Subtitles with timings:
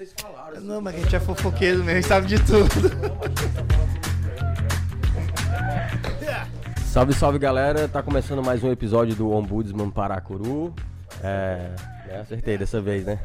[0.00, 0.56] vocês falaram.
[0.56, 2.70] assim, Não, mas a gente é fofoqueiro mesmo, sabe de tudo.
[6.86, 10.74] Salve, salve galera, tá começando mais um episódio do Ombudsman Paracuru.
[11.22, 11.74] É,
[12.08, 13.20] é, acertei dessa vez, né?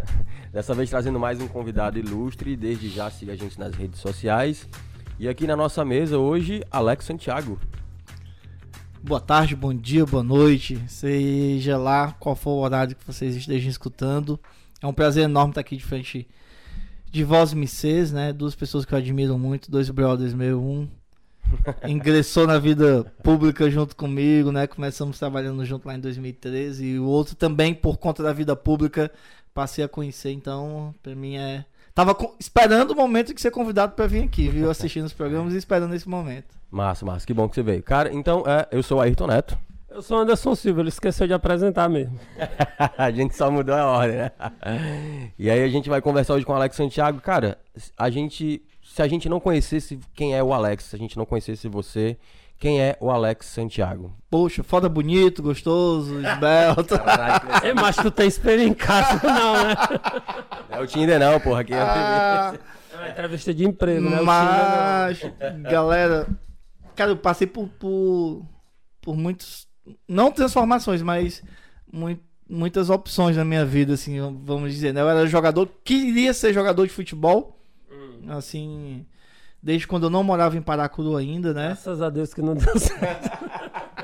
[0.51, 4.67] Dessa vez trazendo mais um convidado ilustre, desde já siga a gente nas redes sociais.
[5.17, 7.57] E aqui na nossa mesa hoje, Alex Santiago.
[9.01, 10.83] Boa tarde, bom dia, boa noite.
[10.89, 14.37] Seja lá qual for o horário que vocês estejam escutando.
[14.81, 16.27] É um prazer enorme estar aqui de frente
[17.15, 18.33] de vós, Micês, né?
[18.33, 20.87] Duas pessoas que eu admiro muito, dois brothers meu, um
[21.87, 24.67] ingressou na vida pública junto comigo, né?
[24.67, 29.11] Começamos trabalhando junto lá em 2013 e o outro também por conta da vida pública
[29.53, 33.93] passei a conhecer, então para mim é tava co- esperando o momento de ser convidado
[33.93, 34.69] para vir aqui, viu?
[34.71, 36.53] Assistindo os programas e esperando esse momento.
[36.69, 37.81] Massa, massa, que bom que você veio.
[37.81, 39.57] Cara, então, é, eu sou o Ayrton Neto.
[39.95, 42.19] Eu sou Anderson Silva, ele esqueceu de apresentar mesmo.
[42.97, 44.31] a gente só mudou a ordem, né?
[45.39, 47.21] E aí a gente vai conversar hoje com o Alex Santiago.
[47.21, 47.57] Cara,
[47.97, 48.61] a gente.
[48.83, 52.17] Se a gente não conhecesse quem é o Alex, se a gente não conhecesse você,
[52.59, 54.13] quem é o Alex Santiago?
[54.29, 56.95] Poxa, foda bonito, gostoso, esbelto.
[57.63, 59.75] Ei, mas tu tem espelho em casa, não, né?
[60.71, 61.61] É o Tinder não, porra.
[61.61, 62.53] Aqui é Ah,
[62.93, 64.19] É uma entrevista de emprego, né?
[64.19, 65.21] O mas,
[65.63, 66.27] galera,
[66.97, 68.45] cara, eu passei por, por,
[69.01, 69.67] por muitos,
[70.07, 71.43] não transformações, mas
[71.91, 72.19] mui-
[72.49, 75.01] muitas opções na minha vida, assim, vamos dizer, né?
[75.01, 77.57] Eu era jogador, queria ser jogador de futebol,
[78.29, 79.05] assim,
[79.61, 81.67] desde quando eu não morava em Paracuru ainda, né?
[81.69, 83.29] Graças a Deus que não deu certo.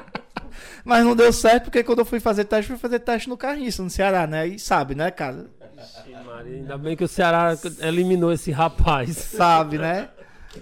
[0.84, 3.84] Mas não deu certo porque quando eu fui fazer teste, fui fazer teste no Carniça,
[3.84, 4.48] no Ceará, né?
[4.48, 5.45] E sabe, né, cara?
[5.78, 9.16] Ixi, Maria, Ainda bem que o Ceará eliminou esse rapaz.
[9.16, 10.10] sabe, né?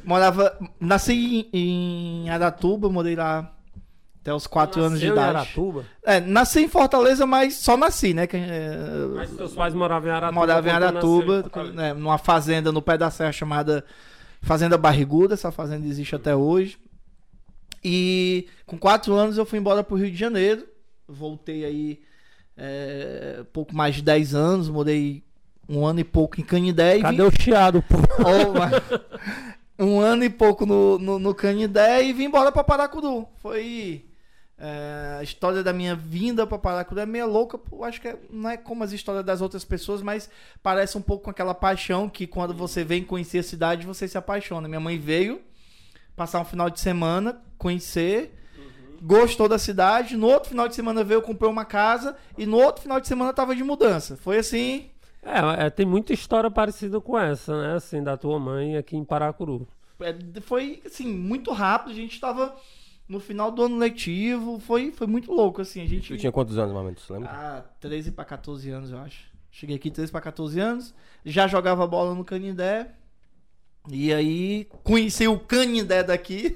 [0.04, 0.58] Morava.
[0.80, 3.50] Nasci em, em Aratuba, morei lá
[4.30, 5.38] até os 4 anos de Nasceu em idade.
[5.38, 5.86] Aratuba.
[6.04, 8.28] É, nasci em Fortaleza, mas só nasci, né?
[8.28, 8.78] Que, é,
[9.16, 10.40] Mas seus pais moravam em Aratuba.
[10.40, 13.84] morava em Aratuba, em né, numa fazenda no pé da serra chamada
[14.42, 15.34] Fazenda Barriguda.
[15.34, 16.78] Essa fazenda existe até hoje.
[17.84, 20.66] E com 4 anos eu fui embora pro Rio de Janeiro.
[21.08, 22.00] Voltei aí
[22.56, 25.24] é, pouco mais de 10 anos, morei
[25.68, 26.98] um ano e pouco em Canindé.
[26.98, 27.98] e Cadê o chiado, pô?
[28.20, 29.10] Oh, mas-
[29.80, 33.26] um ano e pouco no, no, no Canindé e vim embora pra Paracuru.
[33.38, 34.06] Foi.
[34.60, 37.58] É, a história da minha vinda pra Paracuru é meio louca.
[37.58, 40.30] pô, acho que é- não é como as histórias das outras pessoas, mas
[40.62, 44.18] parece um pouco com aquela paixão que quando você vem conhecer a cidade, você se
[44.18, 44.68] apaixona.
[44.68, 45.42] Minha mãe veio
[46.16, 48.36] passar um final de semana, conhecer.
[49.02, 52.82] Gostou da cidade, no outro final de semana veio, comprou uma casa e no outro
[52.82, 54.18] final de semana tava de mudança.
[54.18, 54.90] Foi assim,
[55.24, 57.76] É, é, tem muita história parecida com essa, né?
[57.76, 59.66] Assim, da tua mãe aqui em Paracuru.
[60.02, 61.92] É, foi assim muito rápido.
[61.92, 62.54] A gente estava
[63.10, 64.60] no final do ano letivo.
[64.60, 65.82] Foi, foi muito louco assim.
[65.82, 67.02] A gente Tu tinha quantos anos, momento?
[67.02, 67.30] Você lembra?
[67.32, 69.28] ah, 13 para 14 anos, eu acho.
[69.52, 70.94] Cheguei aqui 13 para 14 anos.
[71.26, 72.92] Já jogava bola no Canindé.
[73.90, 76.56] E aí conheci o Canindé daqui.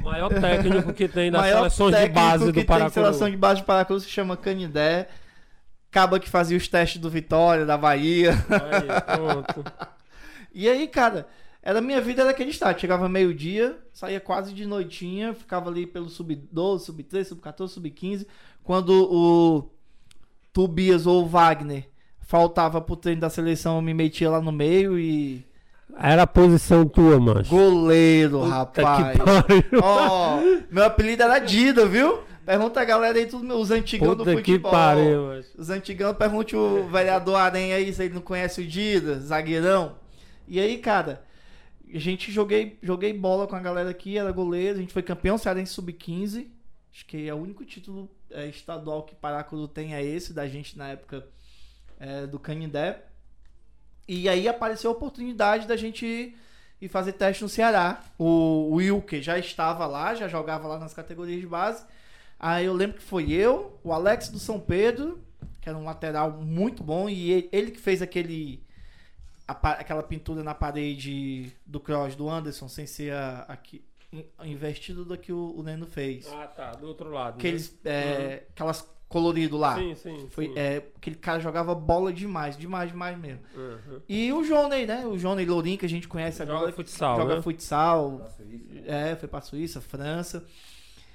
[0.00, 2.92] O maior técnico que tem das Maior seleções de técnico base que do tem Paracuru.
[2.92, 5.08] seleção de base de Paracuru se chama Canindé.
[5.90, 8.32] Acaba que fazia os testes do Vitória, da Bahia.
[8.32, 9.64] Aí, pronto.
[10.50, 11.28] E aí, cara,
[11.62, 12.80] era a minha vida era aquele estado.
[12.80, 18.26] Chegava meio-dia, saía quase de noitinha, ficava ali pelo sub-12, sub-13, sub-14, sub-15.
[18.62, 19.70] Quando o
[20.52, 21.88] Tobias ou o Wagner
[22.20, 25.44] faltava pro treino da seleção, eu me metia lá no meio e.
[26.00, 27.50] Era a posição tua, mancho.
[27.50, 29.16] Goleiro, Puta rapaz.
[29.46, 29.76] que.
[29.82, 30.38] Ó,
[30.70, 32.20] meu apelido era Dida, viu?
[32.46, 34.70] Pergunta a galera aí, tudo, os antigão do Puta que futebol.
[34.70, 35.48] pariu, mancho.
[35.58, 39.96] Os antigão, pergunte o vereador Aranha aí se ele não conhece o Dida, zagueirão.
[40.46, 41.22] E aí, cara,
[41.94, 45.38] a gente joguei, joguei bola com a galera aqui, era goleiro, a gente foi campeão
[45.38, 46.46] cearense sub-15.
[46.92, 50.76] Acho que é o único título é, estadual que Paracuru tem é esse, da gente
[50.76, 51.26] na época
[51.98, 53.04] é, do Canindé.
[54.06, 56.34] E aí apareceu a oportunidade da gente
[56.80, 58.02] ir fazer teste no Ceará.
[58.18, 61.84] O Wilke já estava lá, já jogava lá nas categorias de base.
[62.38, 65.20] Aí eu lembro que foi eu, o Alex do São Pedro,
[65.60, 68.62] que era um lateral muito bom, e ele, ele que fez aquele
[69.48, 73.82] a aquela pintura na parede do cross do Anderson, sem ser a, aqui,
[74.12, 76.26] in- investido do que o, o Neno fez.
[76.32, 77.32] Ah, tá, do outro lado.
[77.32, 77.38] né?
[77.38, 79.74] Aqueles, é, Aquelas colorido lá.
[79.76, 80.28] Sim, sim.
[80.30, 80.52] Foi, sim.
[80.54, 83.40] é, aquele cara jogava bola demais, demais, demais mesmo.
[83.56, 84.02] Uhum.
[84.06, 85.06] E o Johnny, né?
[85.06, 86.72] O Johnny Lourinho, que a gente conhece Joga agora.
[86.72, 87.42] futsal, joga né?
[87.42, 88.30] futsal.
[88.86, 90.44] É, foi pra Suíça, França.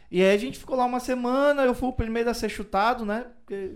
[0.10, 3.06] E aí a gente ficou lá uma semana, eu fui o primeiro a ser chutado,
[3.06, 3.28] né?
[3.46, 3.76] Porque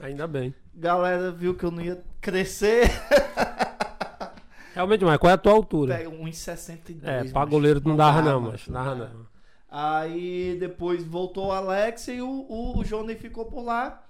[0.00, 0.52] Ainda bem.
[0.76, 2.90] a galera viu que eu não ia crescer.
[4.76, 5.96] Realmente, mas qual é a tua altura?
[5.96, 6.98] Velho, 1,62.
[7.02, 9.26] É, pra goleiro não dava não, mas dava não.
[9.70, 14.06] Aí depois voltou o Alex e o, o, o Johnny ficou por lá.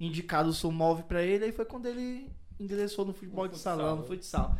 [0.00, 2.28] Indicaram o Sumove pra ele, aí foi quando ele
[2.58, 4.56] ingressou no futebol No de futsal, salão, no futsal.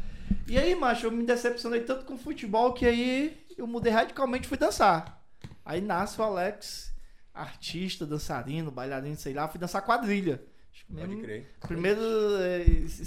[0.47, 4.47] E aí, macho, eu me decepcionei tanto com o futebol que aí eu mudei radicalmente
[4.47, 5.21] e fui dançar.
[5.65, 6.95] Aí nasce o Alex,
[7.35, 10.41] artista, dançarino, bailarino, sei lá, fui dançar quadrilha.
[10.89, 11.47] Que mesmo- crer.
[11.67, 12.01] Primeiro
[12.41, 12.65] é,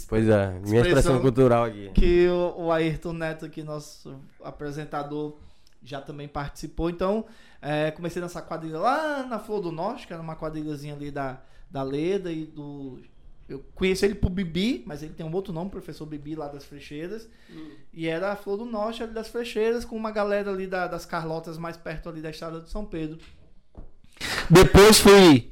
[0.07, 1.89] Pois é, minha expressão cultural aqui.
[1.95, 5.37] que o, o Ayrton Neto, aqui, nosso apresentador,
[5.83, 6.89] já também participou.
[6.91, 7.25] Então,
[7.61, 11.09] é, comecei a dançar quadrilha lá na Flor do Norte, que era uma quadrilhazinha ali
[11.09, 11.41] da,
[11.71, 12.99] da Leda e do.
[13.49, 16.63] Eu conheci ele por Bibi, mas ele tem um outro nome, professor Bibi, lá das
[16.63, 17.27] Frecheiras.
[17.91, 21.05] E era a Flor do Norte ali das Frecheiras, com uma galera ali da- das
[21.05, 23.17] Carlotas mais perto ali da estrada de São Pedro.
[24.49, 25.51] Depois fui,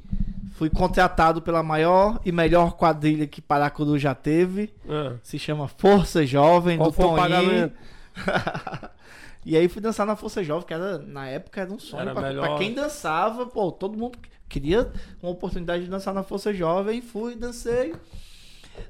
[0.59, 4.73] fui contratado pela maior e melhor quadrilha que Paracuru já teve.
[4.85, 5.15] É.
[5.23, 7.71] Se chama Força Jovem Qual do foi Toninho.
[9.45, 12.01] e aí fui dançar na Força Jovem, que era, na época era um sonho.
[12.01, 12.45] Era Pra, melhor.
[12.45, 14.19] pra quem dançava, pô, todo mundo
[14.49, 14.91] queria
[15.23, 17.01] uma oportunidade de dançar na Força Jovem.
[17.01, 17.95] Fui, dancei.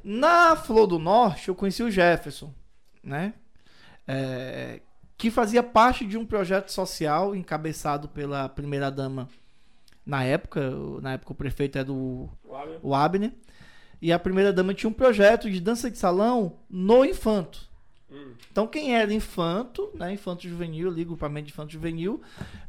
[0.04, 2.52] Na Flor do Norte, eu conheci o Jefferson,
[3.04, 3.36] né?
[4.08, 4.82] É,
[5.16, 9.30] que fazia parte de um projeto social encabeçado pela primeira-dama
[10.10, 10.72] na época.
[11.02, 12.30] Na época o prefeito era o
[12.82, 13.32] o Abner.
[14.02, 17.68] E a primeira dama tinha um projeto de dança de salão no infanto.
[18.12, 18.32] Hum.
[18.52, 22.22] Então quem era infanto, né, infanto juvenil, ali, grupamento de infanto juvenil,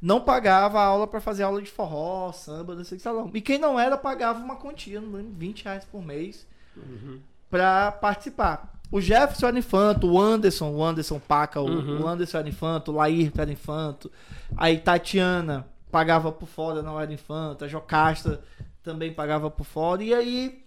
[0.02, 3.30] não pagava a aula para fazer aula de forró, samba, dança de salão.
[3.32, 6.46] E quem não era pagava uma quantia, não lembro, 20 reais por mês
[6.76, 7.18] Uhum.
[7.50, 8.72] para participar.
[8.92, 12.02] O Jefferson era infanto, o Anderson, o Anderson Paca, o, Uhum.
[12.02, 14.10] o Anderson era infanto, o Laírto era infanto,
[14.56, 18.42] aí Tatiana pagava por fora, não era infanta, Jocasta
[18.82, 20.64] também pagava por fora, e aí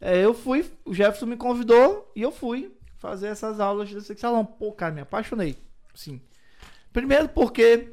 [0.00, 4.44] é, eu fui, o Jefferson me convidou e eu fui fazer essas aulas de salão.
[4.44, 5.56] Pô, cara, me apaixonei,
[5.94, 6.20] sim.
[6.92, 7.92] Primeiro porque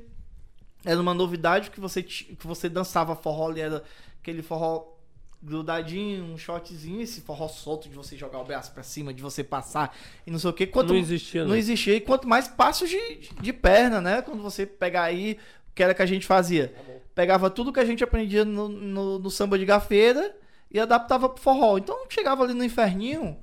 [0.83, 3.83] era uma novidade que você, que você dançava forró, ali era
[4.21, 4.95] aquele forró
[5.41, 9.43] grudadinho, um shotzinho, esse forró solto de você jogar o braço pra cima, de você
[9.43, 9.95] passar
[10.25, 10.65] e não sei o que.
[10.65, 11.55] Quanto, Não existia, não não.
[11.55, 11.95] existia.
[11.95, 14.21] E quanto mais passos de, de perna, né?
[14.21, 15.37] Quando você pegar aí,
[15.75, 16.73] que era que a gente fazia?
[17.13, 20.33] Pegava tudo que a gente aprendia no, no, no samba de gafeira
[20.71, 21.77] e adaptava pro forró.
[21.77, 23.37] Então chegava ali no inferninho.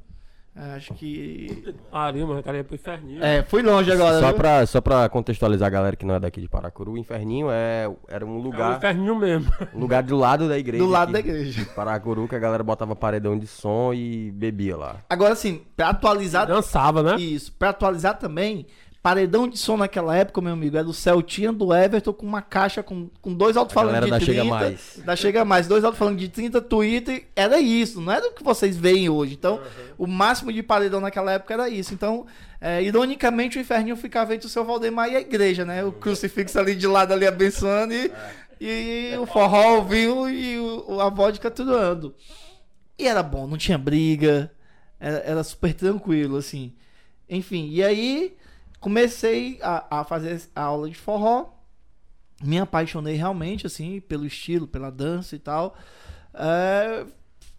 [0.54, 1.74] é, Acho que.
[1.90, 3.24] Aria, mas o cara ia pro inferninho.
[3.24, 4.20] É, fui longe agora.
[4.20, 4.36] Só viu?
[4.36, 7.90] pra, só pra contextualizar a galera que não é daqui de Paracuru, o Inferninho é,
[8.08, 9.50] era um É o lugar, inferninho mesmo.
[9.74, 10.84] um lugar do lado da igreja.
[10.84, 11.64] Do lado aqui da igreja.
[11.64, 14.96] de Paracuru, que a galera botava paredão de som e bebia lá.
[15.08, 16.46] Agora, assim, pra atualizar.
[16.46, 17.16] Dançava, né?
[17.16, 18.66] Isso, pra atualizar também,
[19.02, 22.84] paredão de som naquela época, meu amigo, era do Celtinha do Everton com uma caixa
[22.84, 24.32] com, com dois alto-falantes de da 30.
[24.32, 25.00] Chega Mais.
[25.04, 28.76] Da Chega Mais, dois alto-falantes de 30, Twitter, era isso, não era o que vocês
[28.76, 29.34] veem hoje.
[29.34, 29.60] Então,
[29.98, 31.92] o máximo de paredão naquela época era isso.
[31.92, 32.26] Então,
[32.60, 35.84] é, ironicamente, o inferninho ficava entre o seu Valdemar e a igreja, né?
[35.84, 38.12] O crucifixo ali de lado ali abençoando e,
[38.60, 42.14] e o forró, o vinho e o, a vodka atuando.
[42.96, 44.52] E era bom, não tinha briga,
[45.00, 46.72] era, era super tranquilo, assim.
[47.28, 48.36] Enfim, e aí
[48.82, 51.54] comecei a, a fazer a aula de forró.
[52.42, 55.76] Me apaixonei realmente, assim, pelo estilo, pela dança e tal.
[56.34, 57.06] É,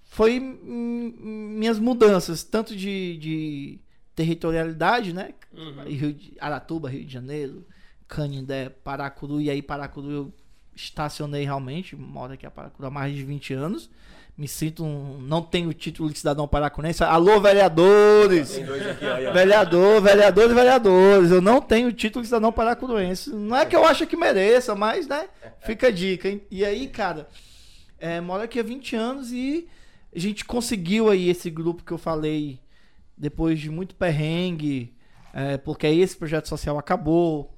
[0.04, 3.80] foi minhas mudanças, tanto de, de
[4.14, 5.34] territorialidade, né?
[5.54, 5.84] Uhum.
[5.86, 7.66] Rio de, Aratuba, Rio de Janeiro,
[8.06, 9.40] Canindé, Paracuru.
[9.40, 10.34] E aí, Paracuru eu
[10.76, 11.96] estacionei realmente.
[11.96, 13.90] Moro aqui a Paracuru há mais de 20 anos.
[14.36, 15.20] Me sinto um.
[15.20, 17.04] Não tenho o título de cidadão paracunense.
[17.04, 18.58] Alô, vereadores!
[18.58, 19.32] aqui, ó.
[19.32, 21.32] Vereador, vereadores vereadores.
[21.32, 23.30] Eu não tenho o título de cidadão paracuruense.
[23.30, 25.28] Não é que eu acho que mereça, mas, né?
[25.62, 26.42] Fica a dica, hein?
[26.50, 27.28] E aí, cara,
[28.00, 29.68] é, moro aqui há 20 anos e
[30.16, 32.60] a gente conseguiu aí esse grupo que eu falei
[33.16, 34.96] depois de muito perrengue,
[35.32, 37.56] é, porque aí esse projeto social acabou.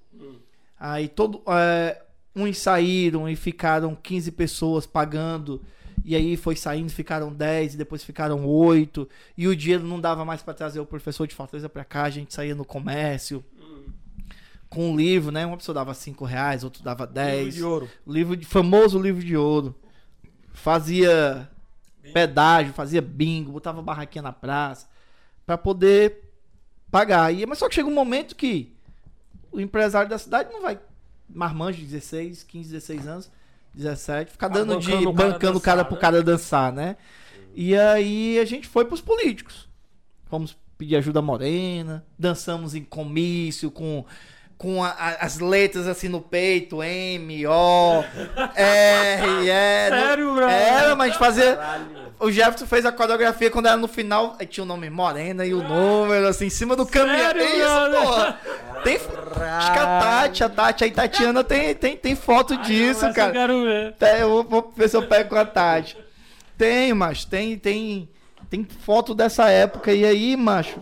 [0.77, 1.41] Aí todo.
[1.47, 2.01] É,
[2.35, 5.63] uns saíram e ficaram 15 pessoas pagando.
[6.07, 9.09] E aí foi saindo, ficaram 10, e depois ficaram 8.
[9.35, 12.09] E o dinheiro não dava mais para trazer o professor de Fortaleza para cá, a
[12.11, 13.43] gente saía no comércio.
[14.69, 15.45] Com um livro, né?
[15.47, 17.55] Uma pessoa dava 5 reais, outro dava 10.
[17.55, 17.89] de ouro.
[18.05, 19.73] Livro de, famoso livro de ouro.
[20.53, 21.49] Fazia
[22.13, 24.87] pedágio, fazia bingo, botava barraquinha na praça
[25.43, 26.31] para poder
[26.91, 27.33] pagar.
[27.33, 28.75] E, mas só que chega um momento que
[29.51, 30.79] o empresário da cidade não vai
[31.27, 33.31] marmanjo de 16, 15, 16 anos,
[33.75, 36.01] 17, ficar dando de bancando o cara bancando o cara dançar, pro né?
[36.01, 36.95] cara dançar, né?
[37.53, 39.67] E aí a gente foi pros políticos.
[40.25, 44.05] Fomos pedir ajuda Morena, dançamos em comício com
[44.57, 48.01] com a- a- as letras assim no peito, M, O,
[48.55, 49.89] R, E.
[49.89, 50.45] Sério, bro?
[50.45, 51.59] Era, mas a gente fazia.
[52.19, 55.53] O Jefferson fez a coreografia quando era no final, aí tinha o nome Morena e
[55.53, 57.17] o número, assim, em cima do caminhão.
[57.17, 58.39] Sério, É isso, porra.
[58.83, 58.95] Tem.
[58.95, 63.13] Acho que a Tati, a Tati, a Tatiana tem, tem, tem foto disso, Essa Eu
[63.13, 63.31] cara.
[63.33, 63.95] quero ver.
[64.21, 65.97] Eu vou, vou ver se eu pego com a Tati.
[66.57, 68.07] Tem, mas tem, tem.
[68.49, 69.91] Tem foto dessa época.
[69.91, 70.79] E aí, macho,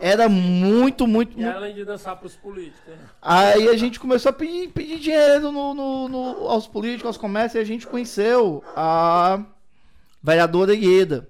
[0.00, 2.80] era muito, muito, E além de dançar pros políticos.
[2.88, 2.96] né?
[3.20, 7.54] Aí a gente começou a pedir, pedir dinheiro no, no- no- aos políticos, aos comércios,
[7.54, 9.40] e a gente conheceu a
[10.22, 11.28] vereadora Ieda.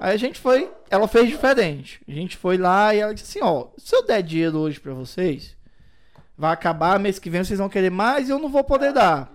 [0.00, 2.00] Aí a gente foi, ela fez diferente.
[2.08, 4.92] A gente foi lá e ela disse assim, ó, se eu der dinheiro hoje pra
[4.94, 5.56] vocês,
[6.36, 9.32] vai acabar, mês que vem vocês vão querer mais e eu não vou poder dar.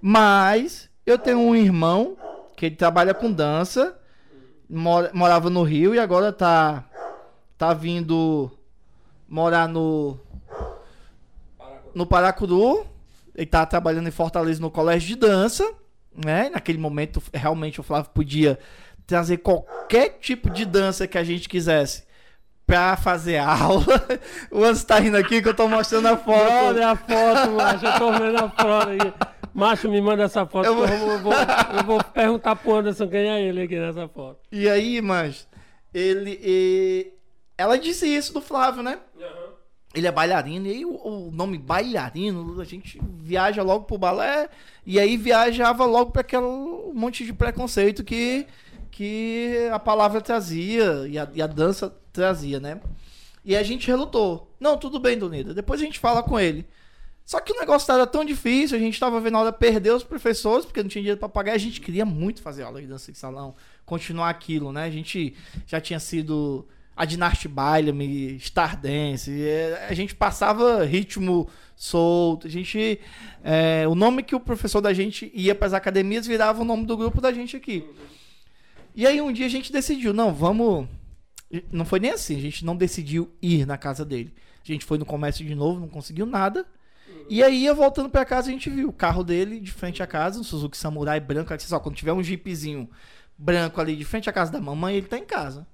[0.00, 2.16] Mas eu tenho um irmão
[2.56, 3.98] que ele trabalha com dança,
[4.68, 6.84] mora- morava no Rio e agora tá
[7.58, 8.50] tá vindo
[9.28, 10.18] morar no
[11.94, 12.86] no Paracuru.
[13.34, 15.70] Ele tá trabalhando em Fortaleza no colégio de dança,
[16.24, 16.50] né?
[16.50, 18.58] Naquele momento, realmente o Flávio podia
[19.06, 22.04] trazer qualquer tipo de dança que a gente quisesse
[22.66, 23.84] pra fazer aula.
[24.50, 26.52] O Anso tá rindo aqui que eu tô mostrando a foto.
[26.66, 27.86] Olha a foto, macho.
[27.86, 29.12] Eu tô vendo a foto aí.
[29.52, 30.66] Macho, me manda essa foto.
[30.66, 31.32] Eu vou- eu vou,
[31.78, 34.38] eu vou perguntar pro Anderson quem é ele aqui nessa foto.
[34.52, 35.48] E aí, mas
[35.92, 37.12] ele e-
[37.58, 38.98] ela disse isso do Flávio, né?
[39.92, 44.48] Ele é bailarino, e aí o, o nome bailarino, a gente viaja logo pro balé,
[44.86, 46.42] e aí viajava logo para aquele
[46.94, 48.46] monte de preconceito que,
[48.90, 52.80] que a palavra trazia, e a, e a dança trazia, né?
[53.44, 54.54] E a gente relutou.
[54.60, 56.66] Não, tudo bem, Donida, depois a gente fala com ele.
[57.24, 60.02] Só que o negócio era tão difícil, a gente tava vendo a hora perder os
[60.02, 63.12] professores, porque não tinha dinheiro para pagar, a gente queria muito fazer aula de dança
[63.12, 63.54] de salão,
[63.86, 64.84] continuar aquilo, né?
[64.84, 66.66] A gente já tinha sido
[67.00, 73.00] a Dinasti Bailame, Stardance, é, a gente passava ritmo solto, a gente...
[73.42, 76.84] é, o nome que o professor da gente ia para as academias virava o nome
[76.84, 77.88] do grupo da gente aqui.
[78.94, 80.86] E aí um dia a gente decidiu, não, vamos...
[81.72, 84.34] Não foi nem assim, a gente não decidiu ir na casa dele.
[84.62, 86.66] A gente foi no comércio de novo, não conseguiu nada.
[87.30, 90.38] E aí, voltando pra casa, a gente viu o carro dele de frente à casa,
[90.38, 91.50] um Suzuki Samurai branco.
[91.50, 92.90] Ela disse, ó, quando tiver um jeepzinho
[93.38, 95.66] branco ali de frente à casa da mamãe, ele tá em casa.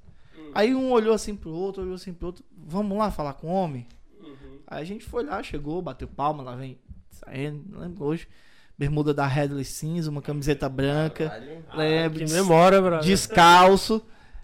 [0.56, 2.44] Aí um olhou assim pro outro, olhou assim pro outro.
[2.56, 3.86] Vamos lá falar com o homem?
[4.66, 6.78] Aí a gente foi lá, chegou, bateu palma, lá vem
[7.10, 8.26] saindo, não lembro hoje.
[8.78, 11.32] Bermuda da Headley cinza, uma camiseta branca.
[11.74, 12.18] Lembro.
[12.26, 13.06] Que memória, brother.
[13.06, 14.02] Descalço.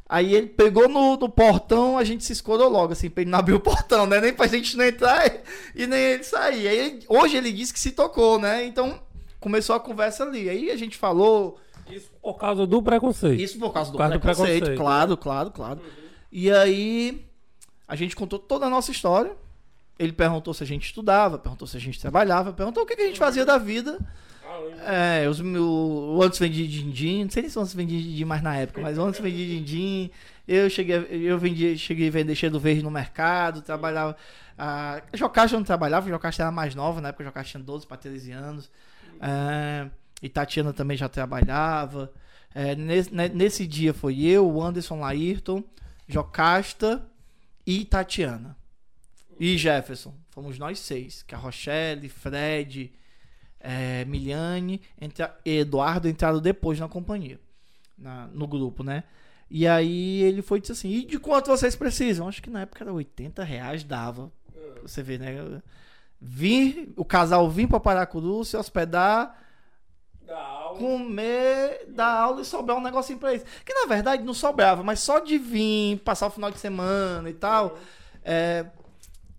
[0.08, 3.38] Aí ele pegou no, no portão, a gente se escorou logo, assim, pra ele não
[3.38, 4.20] abrir o portão, né?
[4.20, 5.30] Nem pra gente não entrar
[5.74, 6.68] e, nem ele sair.
[6.68, 8.64] Aí ele- hoje ele disse que se tocou, né?
[8.64, 9.00] Então
[9.40, 10.48] começou a conversa ali.
[10.48, 11.58] Aí a gente falou.
[11.90, 13.40] Isso por causa do preconceito.
[13.40, 14.78] Isso por causa do, Por causa do preconceito, preconceito.
[14.78, 15.80] claro, claro, claro.
[16.32, 17.24] E aí
[17.86, 19.32] a gente contou toda a nossa história.
[19.98, 23.02] Ele perguntou se a gente estudava, perguntou se a gente trabalhava, perguntou o que, que
[23.02, 23.98] a gente fazia da vida.
[24.86, 28.42] É, os, o, o antes vendia din-din, não sei se o antes vendia din-din mais
[28.42, 30.10] na época, mas antes vendia din-din.
[30.48, 34.16] Eu cheguei, eu vendia, cheguei a vender cheiro verde no mercado, trabalhava.
[34.58, 37.86] A Jocasta não trabalhava, a Jocasta era mais nova, na época a Jocasta tinha 12
[37.86, 38.70] para 13 anos.
[39.20, 39.88] É,
[40.22, 42.10] e Tatiana também já trabalhava.
[42.54, 45.62] É, nesse, ne- nesse dia foi eu, o Anderson Laírton,
[46.12, 47.02] Jocasta
[47.66, 48.56] e Tatiana.
[49.40, 50.14] E Jefferson.
[50.30, 51.22] Fomos nós seis.
[51.22, 52.92] Que a Rochelle, Fred,
[53.60, 57.38] é, Miliane entra, e Eduardo entraram depois na companhia.
[57.98, 59.04] na- no grupo, né?
[59.48, 62.26] E aí ele foi e disse assim: e de quanto vocês precisam?
[62.26, 64.32] Acho que na época era 80 reais, dava.
[64.52, 65.62] Pra Você vê, né?
[66.20, 69.41] Vir, o casal vir pra Paracuru, se hospedar, Da
[70.72, 70.78] aula.
[70.78, 73.44] comer, dar aula e sobrar um negocinho pra eles.
[73.64, 77.34] Que na verdade não sobrava, mas só de vir, passar o final de semana e
[77.34, 77.78] tal,
[78.24, 78.66] é,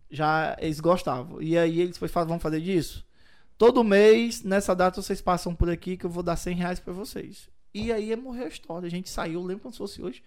[0.10, 1.42] já eles gostavam.
[1.42, 3.06] E aí eles foi, "Fala, vamos fazer disso?
[3.58, 6.92] Todo mês, nessa data, vocês passam por aqui que eu vou dar 100 reais pra
[6.94, 7.50] vocês.
[7.74, 8.88] E aí morreu a história.
[8.88, 10.24] A gente saiu, lembro como se fosse hoje.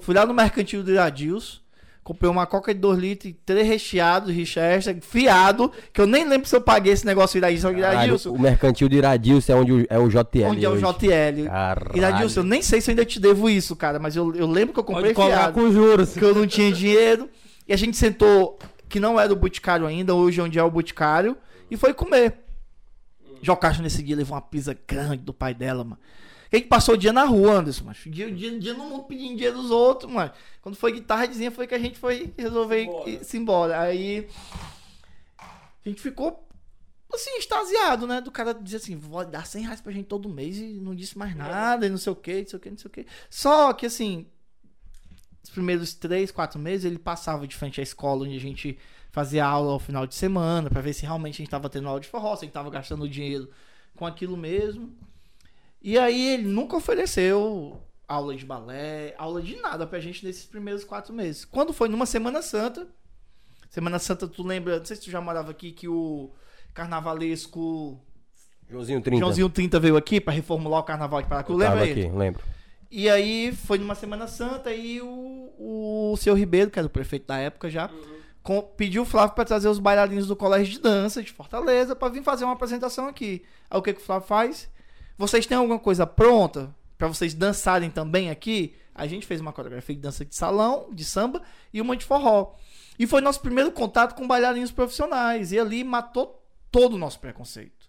[0.00, 1.62] Fui lá no mercantil do Iradils,
[2.08, 6.48] comprei uma coca de 2 litros e três recheados, Richester, fiado, que eu nem lembro
[6.48, 7.68] se eu paguei esse negócio Iradilson.
[7.74, 10.46] Caralho, Iradilson, o mercantil de Iradilson é onde o- é o JL.
[10.50, 10.80] onde é o hoje.
[10.82, 11.44] JL.
[11.46, 11.96] Caralho.
[11.98, 14.72] Iradilson, eu nem sei se eu ainda te devo isso, cara, mas eu, eu lembro
[14.72, 16.14] que eu comprei Pode fiado, com juros.
[16.14, 17.28] que eu não tinha dinheiro,
[17.68, 20.70] e a gente sentou, que não era o Boticário ainda, hoje é onde é o
[20.70, 21.36] Boticário,
[21.70, 22.36] e foi comer.
[23.42, 25.98] Jocacho nesse dia levou uma pizza grande do pai dela, mano.
[26.50, 27.96] A gente passou o dia na rua, Anderson, mano.
[28.06, 30.32] Dia, dia, dia no mundo pedindo dinheiro dos outros, mano.
[30.62, 33.10] Quando foi guitarrazinha, foi que a gente foi resolver Embora.
[33.10, 33.80] ir- se embora.
[33.80, 34.28] Aí
[35.84, 36.46] a gente ficou
[37.12, 38.20] assim, extasiado, né?
[38.20, 41.16] Do cara dizer assim, vou dar 100 reais pra gente todo mês e não disse
[41.18, 43.06] mais nada, e não sei o que, não sei o que, não sei o que.
[43.30, 44.26] Só que assim,
[45.42, 48.78] os primeiros três, quatro meses, ele passava de frente à escola onde a gente
[49.10, 52.00] fazia aula ao final de semana, pra ver se realmente a gente tava tendo aula
[52.00, 53.50] de forró, se a gente tava gastando dinheiro
[53.96, 54.94] com aquilo mesmo.
[55.80, 60.82] E aí ele nunca ofereceu aula de balé, aula de nada pra gente nesses primeiros
[60.84, 61.44] quatro meses.
[61.44, 62.88] Quando foi numa Semana Santa,
[63.70, 66.30] Semana Santa, tu lembra, não sei se tu já morava aqui, que o
[66.74, 68.00] carnavalesco
[68.68, 69.18] Joãozinho 30.
[69.18, 72.10] Joãozinho 30 veio aqui pra reformular o carnaval de tava lembra aqui, ele?
[72.10, 72.42] lembro.
[72.90, 77.26] E aí foi numa Semana Santa e o, o seu Ribeiro, que era o prefeito
[77.26, 77.90] da época já,
[78.42, 82.08] com- pediu o Flávio para trazer os bailarinos do Colégio de Dança de Fortaleza para
[82.12, 83.44] vir fazer uma apresentação aqui.
[83.70, 84.70] Aí o que, que o Flávio faz?
[85.18, 88.76] Vocês têm alguma coisa pronta para vocês dançarem também aqui?
[88.94, 91.42] A gente fez uma coreografia de dança de salão, de samba
[91.74, 92.54] e uma de forró.
[92.96, 95.50] E foi nosso primeiro contato com bailarinos profissionais.
[95.50, 97.88] E ali matou todo o nosso preconceito.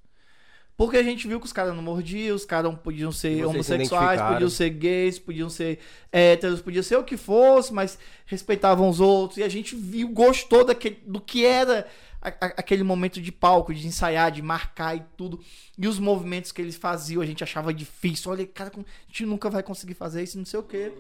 [0.76, 4.14] Porque a gente viu que os caras não mordiam, os caras podiam ser se homossexuais,
[4.14, 4.34] identificaram.
[4.34, 9.40] podiam ser gays, podiam ser héteros, podiam ser o que fosse, mas respeitavam os outros.
[9.40, 11.86] E a gente viu, gostou daquele, do que era
[12.22, 15.40] a- aquele momento de palco, de ensaiar, de marcar e tudo.
[15.78, 18.32] E os movimentos que eles faziam, a gente achava difícil.
[18.32, 20.92] Olha, cara, a gente nunca vai conseguir fazer isso, não sei o quê.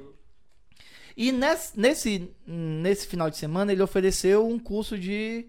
[1.18, 5.48] E nesse, nesse, nesse final de semana ele ofereceu um curso de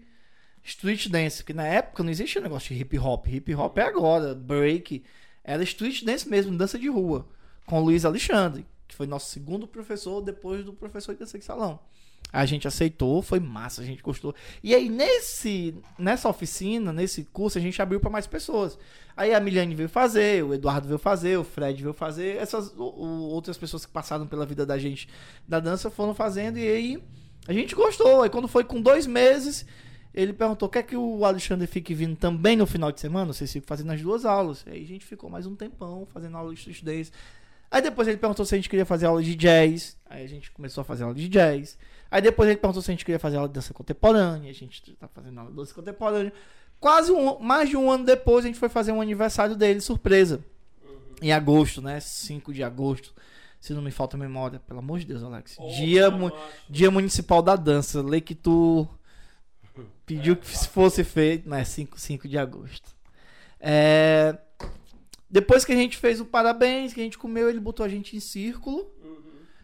[0.63, 3.27] street dance, que na época não existia negócio de hip hop.
[3.27, 5.03] Hip hop é agora, break.
[5.43, 7.27] Era street dance mesmo, dança de rua,
[7.65, 11.45] com o Luiz Alexandre, que foi nosso segundo professor depois do professor de dança de
[11.45, 11.79] salão.
[12.33, 14.33] A gente aceitou, foi massa, a gente gostou.
[14.63, 18.77] E aí, nesse, nessa oficina, nesse curso, a gente abriu para mais pessoas.
[19.17, 22.37] Aí a Miliane veio fazer, o Eduardo veio fazer, o Fred veio fazer.
[22.37, 25.09] Essas o- o- outras pessoas que passaram pela vida da gente
[25.47, 26.57] da dança foram fazendo.
[26.57, 27.03] E aí
[27.47, 28.21] a gente gostou.
[28.23, 29.65] Aí quando foi com dois meses,
[30.13, 33.33] ele perguntou: quer que o Alexandre fique vindo também no final de semana?
[33.33, 34.63] Vocês ficam fazendo as duas aulas.
[34.65, 37.11] Aí a gente ficou mais um tempão fazendo aula de dance.
[37.69, 39.97] Aí depois ele perguntou se a gente queria fazer aula de jazz.
[40.09, 41.77] Aí a gente começou a fazer aula de jazz.
[42.11, 44.51] Aí depois ele perguntou se a gente queria fazer aula de dança contemporânea.
[44.51, 46.33] A gente tá fazendo aula de dança contemporânea.
[46.79, 50.43] Quase um, mais de um ano depois a gente foi fazer um aniversário dele, surpresa.
[51.21, 51.99] Em agosto, né?
[51.99, 53.13] 5 de agosto.
[53.59, 55.55] Se não me falta a memória, pelo amor de Deus, Alex.
[55.77, 56.31] Dia, mu-
[56.69, 58.01] Dia Municipal da Dança.
[58.01, 58.87] Lei que tu
[60.05, 62.89] pediu que fosse feito, mas 5, 5 de agosto.
[63.59, 64.35] É,
[65.29, 68.17] Depois que a gente fez o parabéns, que a gente comeu, ele botou a gente
[68.17, 68.91] em círculo.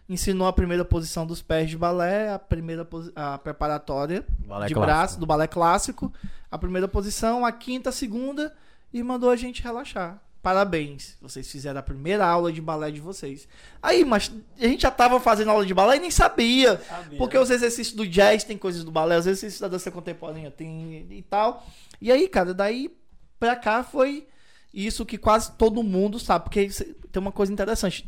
[0.10, 4.80] Ensinou a primeira posição dos pés de balé, a primeira a preparatória Balé de clássico.
[4.80, 6.14] braço do balé clássico,
[6.50, 8.56] a primeira posição, a quinta, a segunda
[8.93, 10.22] e mandou a gente relaxar.
[10.41, 13.50] Parabéns, vocês fizeram a primeira aula de balé de vocês.
[13.84, 16.80] Aí, mas a gente já tava fazendo aula de balé e nem sabia.
[17.17, 21.06] Porque os exercícios do jazz tem coisas do balé, os exercícios da dança contemporânea tem
[21.10, 21.67] e tal.
[22.00, 22.96] E aí, cara, daí
[23.38, 24.26] pra cá foi
[24.74, 26.46] isso que quase todo mundo sabe.
[26.46, 26.70] Porque
[27.12, 28.06] tem uma coisa interessante.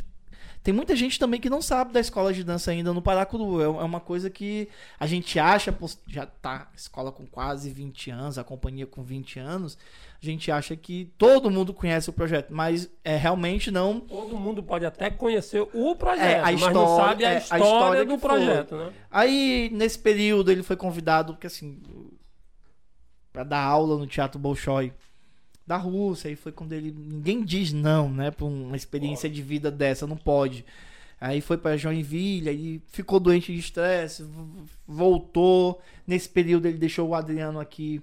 [0.61, 3.61] Tem muita gente também que não sabe da escola de dança ainda no Paracuru.
[3.61, 4.67] É é uma coisa que
[4.99, 9.77] a gente acha, já tá escola com quase 20 anos, a companhia com 20 anos.
[10.21, 14.01] A gente acha que todo mundo conhece o projeto, mas é realmente não.
[14.01, 17.35] Todo mundo pode até conhecer o projeto, É, a mas não história- sabe a é,
[17.35, 18.93] a história, história do projeto, né?
[19.09, 21.79] Aí, nesse período, ele foi convidado, porque assim,
[23.31, 24.93] pra dar aula no Teatro Bolshoi
[25.69, 26.29] da Rússia.
[26.29, 26.91] Aí foi quando ele.
[26.91, 28.31] Ninguém diz não, né?
[28.31, 30.65] Pra uma experiência de vida dessa, não pode.
[31.21, 34.27] Aí foi pra Joinville, aí ficou doente de estresse,
[34.87, 35.79] voltou.
[36.07, 38.01] Nesse período ele deixou o Adriano aqui,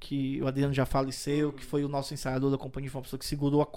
[0.00, 3.20] que o Adriano já faleceu, que foi o nosso ensaiador da companhia, foi uma pessoa
[3.20, 3.68] que segurou a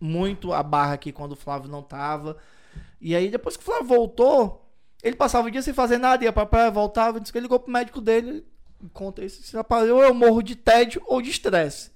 [0.00, 2.36] muito a barra aqui quando o Flávio não tava.
[3.00, 4.70] E aí depois que o Flávio voltou,
[5.02, 7.58] ele passava o dia sem fazer nada, ia pra praia, voltava, disse que ele ligou
[7.58, 8.44] pro médico dele,
[8.84, 11.90] e conta isso, se rapaz, ou eu morro de tédio ou de estresse.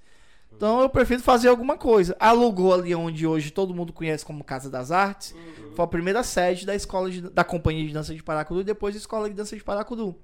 [0.57, 2.17] Então eu prefiro fazer alguma coisa.
[2.19, 5.35] Alugou ali onde hoje todo mundo conhece como Casa das Artes.
[5.75, 8.95] Foi a primeira sede da escola de- da companhia de dança de Paracuru e depois
[8.95, 10.17] a escola de dança de Paracuru.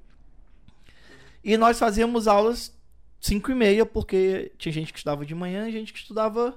[1.45, 2.73] E nós fazíamos aulas
[3.21, 6.57] 5 e meia, porque tinha gente que estudava de manhã e gente que estudava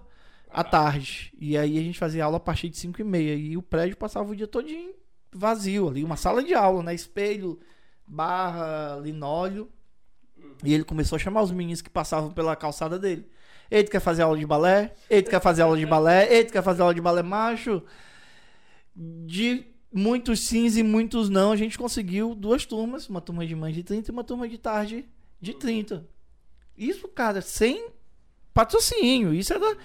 [0.50, 1.34] à tarde.
[1.38, 3.36] E aí a gente fazia aula a partir de 5 e meia.
[3.36, 4.94] E o prédio passava o dia todinho
[5.34, 6.94] vazio ali, uma sala de aula, né?
[6.96, 7.60] Espelho,
[8.08, 9.70] barra, linóleo.
[10.64, 13.28] E ele começou a chamar os meninos que passavam pela calçada dele.
[13.76, 16.82] Ele quer fazer aula de balé, ele quer fazer aula de balé, ele quer fazer
[16.82, 17.84] aula de balé macho.
[18.96, 23.74] De muitos sims e muitos não, a gente conseguiu duas turmas, uma turma de manhã
[23.74, 25.06] de 30 e uma turma de tarde
[25.42, 26.08] de 30.
[26.78, 27.90] Isso, cara, sem
[28.54, 29.34] patrocínio.
[29.34, 29.76] Isso era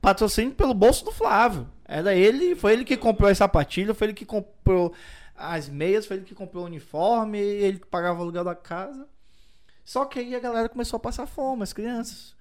[0.00, 1.68] patrocínio pelo bolso do Flávio.
[1.84, 4.94] Era ele, foi ele que comprou as sapatilhas, foi ele que comprou
[5.36, 9.06] as meias, foi ele que comprou o uniforme, ele que pagava o aluguel da casa.
[9.84, 12.39] Só que aí a galera começou a passar fome, as crianças.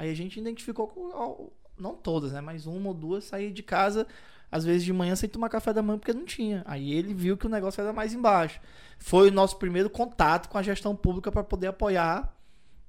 [0.00, 4.06] Aí a gente identificou com, não todas, né, mas uma ou duas saíam de casa
[4.50, 6.62] às vezes de manhã sem tomar café da manhã porque não tinha.
[6.64, 8.58] Aí ele viu que o negócio era mais embaixo.
[8.98, 12.34] Foi o nosso primeiro contato com a gestão pública para poder apoiar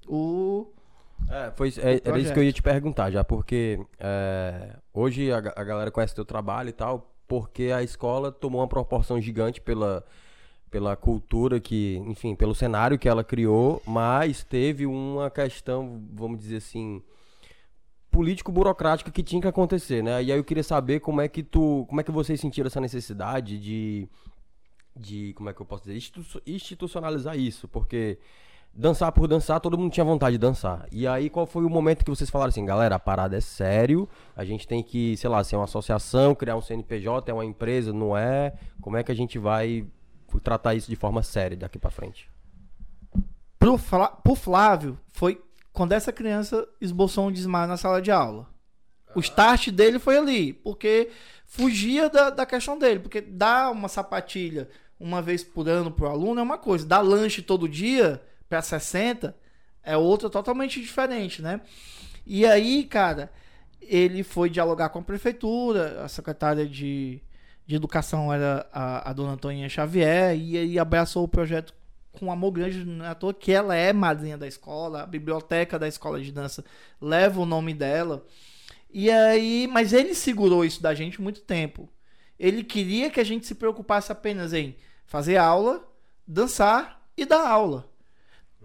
[0.07, 0.67] o
[1.29, 5.37] É, foi, é- era isso que eu ia te perguntar já, porque é, hoje a,
[5.37, 10.03] a galera conhece teu trabalho e tal, porque a escola tomou uma proporção gigante pela,
[10.71, 16.57] pela cultura que, enfim, pelo cenário que ela criou, mas teve uma questão, vamos dizer
[16.57, 17.03] assim,
[18.09, 20.23] político-burocrática que tinha que acontecer, né?
[20.23, 22.79] E aí eu queria saber como é que tu, como é que vocês sentiram essa
[22.79, 24.07] necessidade de,
[24.95, 28.17] de como é que eu posso dizer, institu- institucionalizar isso, porque
[28.73, 30.87] dançar por dançar, todo mundo tinha vontade de dançar.
[30.89, 34.07] E aí qual foi o momento que vocês falaram assim, galera, a parada é sério,
[34.37, 37.91] a gente tem que, sei lá, ser uma associação, criar um CNPJ, é uma empresa,
[37.91, 38.53] não é?
[38.79, 39.85] Como é que a gente vai
[40.39, 42.29] tratar isso de forma séria daqui pra frente?
[43.59, 45.41] Pro, Flá- pro Flávio, foi
[45.73, 48.47] quando essa criança esboçou um desmaio na sala de aula.
[49.15, 51.09] O start dele foi ali, porque
[51.45, 52.99] fugia da, da questão dele.
[52.99, 57.41] Porque dar uma sapatilha uma vez por ano pro aluno é uma coisa, dar lanche
[57.41, 59.35] todo dia para 60
[59.83, 61.61] é outra totalmente diferente, né?
[62.25, 63.31] E aí, cara,
[63.81, 67.19] ele foi dialogar com a prefeitura, a secretária de,
[67.71, 71.73] de educação era a, a dona Antoninha Xavier, e aí abraçou o projeto
[72.11, 75.79] com amor grande, não é à toa que ela é madrinha da escola, a biblioteca
[75.79, 76.65] da escola de dança
[76.99, 78.25] leva o nome dela.
[78.93, 81.87] E aí, mas ele segurou isso da gente muito tempo.
[82.37, 85.87] Ele queria que a gente se preocupasse apenas em fazer aula,
[86.27, 87.89] dançar e dar aula.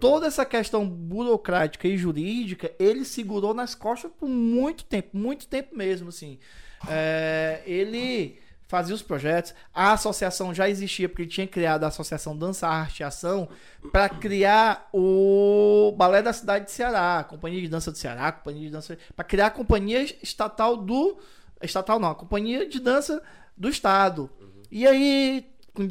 [0.00, 5.76] Toda essa questão burocrática e jurídica, ele segurou nas costas por muito tempo, muito tempo
[5.76, 6.40] mesmo, assim.
[6.88, 12.36] É, ele fazia os projetos, a associação já existia, porque ele tinha criado a Associação
[12.36, 13.48] Dança, Arte e Ação,
[13.92, 18.32] para criar o Balé da Cidade de Ceará, a Companhia de Dança do Ceará, a
[18.32, 18.98] Companhia de Dança...
[19.14, 21.18] para criar a Companhia Estatal do...
[21.62, 23.22] Estatal não, a Companhia de Dança
[23.56, 24.28] do Estado.
[24.70, 25.86] E aí, com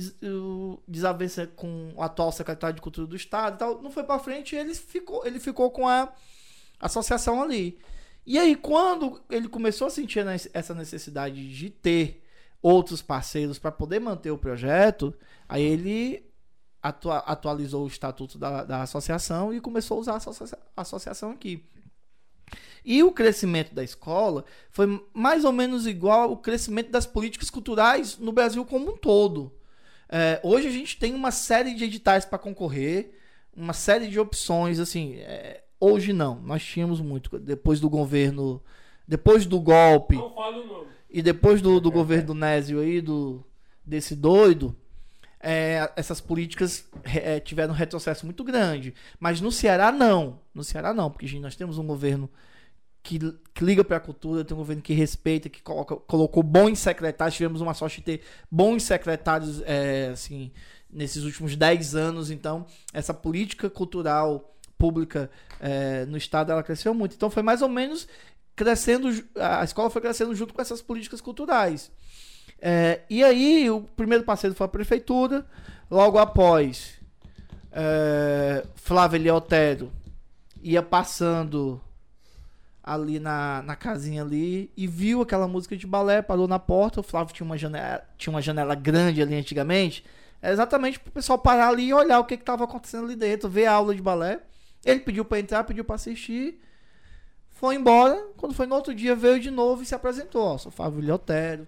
[0.87, 4.55] desavença com o atual secretário de Cultura do Estado e tal, não foi para frente
[4.55, 6.11] e ele ficou, ele ficou com a
[6.79, 7.79] associação ali.
[8.25, 12.24] E aí, quando ele começou a sentir essa necessidade de ter
[12.65, 15.13] outros parceiros para poder manter o projeto,
[15.47, 16.25] aí ele
[16.81, 21.63] atua- atualizou o estatuto da, da associação e começou a usar a associa- associação aqui.
[22.83, 28.17] E o crescimento da escola foi mais ou menos igual ao crescimento das políticas culturais
[28.17, 29.51] no Brasil como um todo.
[30.09, 33.11] É, hoje a gente tem uma série de editais para concorrer,
[33.55, 35.17] uma série de opções, assim.
[35.17, 37.37] é, hoje não, nós tínhamos muito.
[37.37, 38.59] Depois do governo,
[39.07, 40.94] depois do golpe Não fala o nome.
[41.15, 43.41] E depois do, do governo do Nésio aí, do,
[43.85, 44.75] desse doido,
[45.39, 48.93] é, essas políticas é, tiveram um retrocesso muito grande.
[49.17, 50.41] Mas no Ceará, não.
[50.53, 52.29] No Ceará, não, porque gente, nós temos um governo
[53.01, 53.17] que,
[53.53, 57.37] que liga para a cultura, tem um governo que respeita, que coloca- colocou bons secretários.
[57.37, 60.51] Tivemos uma sorte de ter bons secretários é, assim,
[60.91, 62.29] nesses últimos 10 anos.
[62.29, 67.15] Então, essa política cultural pública é, no estado ela cresceu muito.
[67.15, 68.05] Então, foi mais ou menos
[68.55, 71.91] crescendo, a escola foi crescendo junto com essas políticas culturais.
[72.61, 75.45] É, e aí, o primeiro parceiro foi a prefeitura,
[75.89, 76.93] logo após,
[77.71, 79.91] é, Flávio Eliotero
[80.61, 81.79] ia passando
[82.83, 87.03] ali na, na casinha ali e viu aquela música de balé, parou na porta, o
[87.03, 90.05] Flávio tinha uma janela, tinha uma janela grande ali antigamente,
[90.41, 93.73] exatamente pro pessoal parar ali e olhar o que estava acontecendo ali dentro, ver a
[93.73, 94.39] aula de balé.
[94.83, 96.61] Ele pediu para entrar, pediu para assistir,
[97.55, 98.15] foi embora.
[98.37, 100.43] Quando foi no outro dia, veio de novo e se apresentou.
[100.43, 101.67] Ó, sou Fábio Leotério,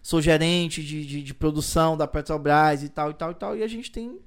[0.00, 3.56] sou gerente de, de, de produção da Petrobras e tal, e tal, e tal.
[3.56, 4.18] E a gente tem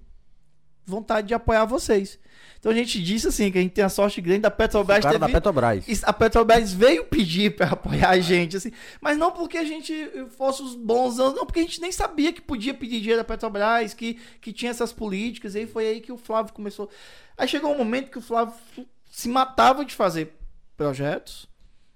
[0.86, 2.20] vontade de apoiar vocês.
[2.60, 5.02] Então a gente disse assim, que a gente tem a sorte grande da Petrobras O
[5.04, 6.04] cara da ter vi- Petrobras.
[6.04, 9.94] A Petrobras veio pedir para apoiar a gente, assim, mas não porque a gente
[10.38, 13.94] fosse os bons, não, porque a gente nem sabia que podia pedir dinheiro da Petrobras,
[13.94, 16.90] que, que tinha essas políticas, e aí foi aí que o Flávio começou.
[17.38, 18.54] Aí chegou um momento que o Flávio
[19.14, 20.36] se matava de fazer
[20.76, 21.48] projetos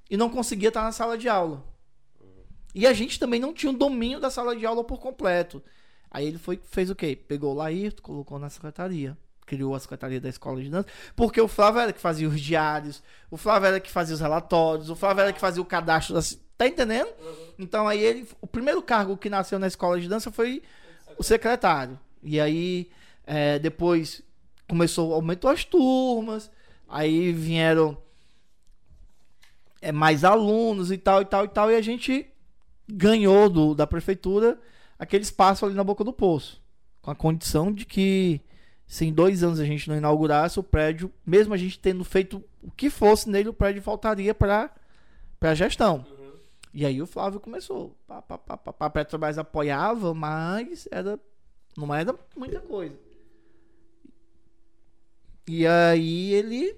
[0.07, 1.63] e não conseguia estar na sala de aula.
[2.75, 5.63] E a gente também não tinha o domínio da sala de aula por completo.
[6.11, 7.15] Aí ele foi, fez o quê?
[7.15, 9.17] Pegou o Laírto, colocou na secretaria.
[9.47, 10.87] Criou a secretaria da escola de dança.
[11.15, 13.01] Porque o Flávio era que fazia os diários,
[13.31, 16.39] o Flávio era que fazia os relatórios, o Flávio era que fazia o cadastro das.
[16.55, 17.09] Tá entendendo?
[17.57, 18.29] Então aí ele.
[18.39, 20.61] O primeiro cargo que nasceu na escola de dança foi
[21.17, 21.99] o secretário.
[22.21, 22.91] E aí
[23.25, 24.21] é, depois
[24.67, 26.51] começou, aumentou as turmas,
[26.87, 27.97] aí vieram
[29.81, 32.27] é, mais alunos e tal, e tal, e tal, e a gente
[32.87, 34.59] ganhou do, da prefeitura
[34.97, 36.61] aquele espaço ali na boca do poço.
[37.01, 38.41] Com a condição de que
[38.85, 42.43] se em dois anos a gente não inaugurasse o prédio, mesmo a gente tendo feito
[42.63, 44.71] o que fosse nele, o prédio faltaria para
[45.41, 46.05] a gestão.
[46.73, 47.95] E aí o Flávio começou.
[48.07, 48.85] Pá, pá, pá, pá.
[48.85, 51.19] A Petrobras apoiava, mas era,
[51.75, 52.95] não era muita coisa.
[55.47, 56.75] E aí ele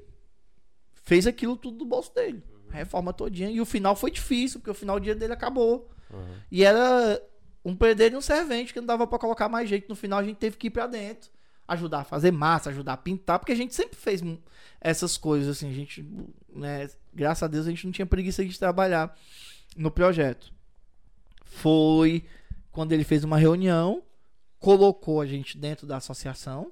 [1.03, 2.43] fez aquilo tudo do bolso dele.
[2.71, 3.49] A reforma todinha.
[3.49, 5.89] E o final foi difícil, porque o final do dia dele acabou.
[6.51, 7.21] E era
[7.65, 9.89] um perder e um servente, que não dava pra colocar mais jeito.
[9.89, 11.29] No final a gente teve que ir pra dentro.
[11.69, 14.21] ajudar a fazer massa, ajudar a pintar, porque a gente sempre fez
[14.81, 16.03] essas coisas, assim, a gente,
[16.49, 19.15] né, graças a Deus a gente não tinha preguiça de trabalhar
[19.77, 20.51] no projeto.
[21.45, 22.25] Foi
[22.71, 24.03] quando ele fez uma reunião,
[24.59, 26.71] colocou a gente dentro da associação,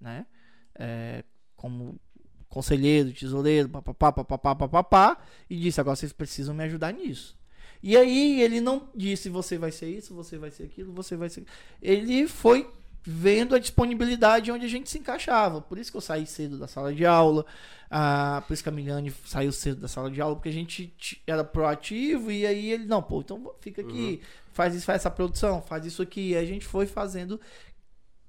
[0.00, 0.26] né,
[0.74, 1.24] é,
[1.58, 2.00] como
[2.48, 5.18] conselheiro, tesoureiro, papapá, papapá, papapá,
[5.50, 7.36] e disse, agora vocês precisam me ajudar nisso.
[7.82, 11.28] E aí ele não disse você vai ser isso, você vai ser aquilo, você vai
[11.28, 11.44] ser.
[11.82, 12.68] Ele foi
[13.04, 15.60] vendo a disponibilidade onde a gente se encaixava.
[15.60, 17.44] Por isso que eu saí cedo da sala de aula.
[17.90, 20.92] ah, por isso que a Milane saiu cedo da sala de aula, porque a gente
[21.26, 24.20] era proativo e aí ele, não, pô, então fica aqui,
[24.52, 26.30] faz isso, faz essa produção, faz isso aqui.
[26.30, 27.40] E a gente foi fazendo,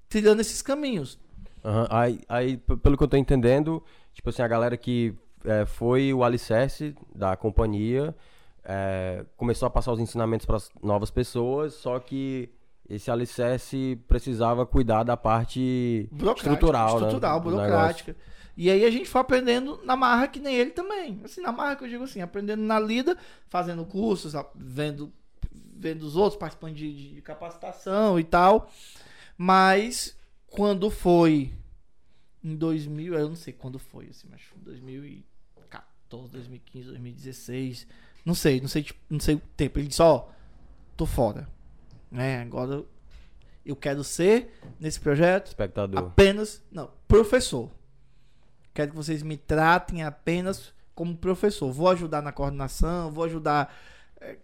[0.07, 1.17] trilhando esses caminhos.
[1.63, 5.13] Aham, Aí, aí, pelo que eu tô entendendo, tipo assim, a galera que
[5.45, 8.15] é, foi o alicerce da companhia
[8.63, 12.49] é, começou a passar os ensinamentos para novas pessoas, só que
[12.89, 18.15] esse alicerce precisava cuidar da parte estrutural, né, estrutural, do burocrática.
[18.57, 21.21] E aí a gente foi aprendendo na marra que nem ele também.
[21.23, 23.17] Assim, na marra que eu digo assim, aprendendo na lida,
[23.47, 25.11] fazendo cursos, vendo,
[25.51, 28.69] vendo os outros, participando de- de capacitação e tal.
[29.37, 30.17] Mas
[30.49, 31.53] quando foi
[32.43, 37.87] em 2000, eu não sei quando foi, assim, mas foi 2014, 2015, 2016,
[38.25, 39.79] não sei, não sei, tipo, não sei o tempo.
[39.79, 40.27] Ele disse, ó,
[40.95, 41.47] tô fora.
[42.11, 42.41] Né?
[42.41, 42.83] Agora
[43.65, 45.99] eu quero ser nesse projeto espectador.
[45.99, 47.69] apenas, não, professor.
[48.73, 51.71] Quero que vocês me tratem apenas como professor.
[51.71, 53.75] Vou ajudar na coordenação, vou ajudar
[54.21, 54.37] eh,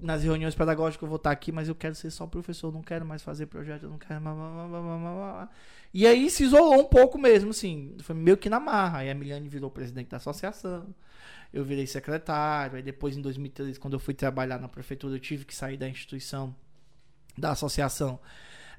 [0.00, 3.04] nas reuniões pedagógicas, eu vou estar aqui, mas eu quero ser só professor, não quero
[3.04, 5.50] mais fazer projeto, eu não quero blá, blá.
[5.92, 8.98] E aí se isolou um pouco mesmo, assim, foi meio que na marra.
[8.98, 10.94] Aí a Miliane virou presidente da associação.
[11.52, 15.44] Eu virei secretário, aí depois em 2013, quando eu fui trabalhar na prefeitura, eu tive
[15.44, 16.54] que sair da instituição,
[17.38, 18.18] da associação.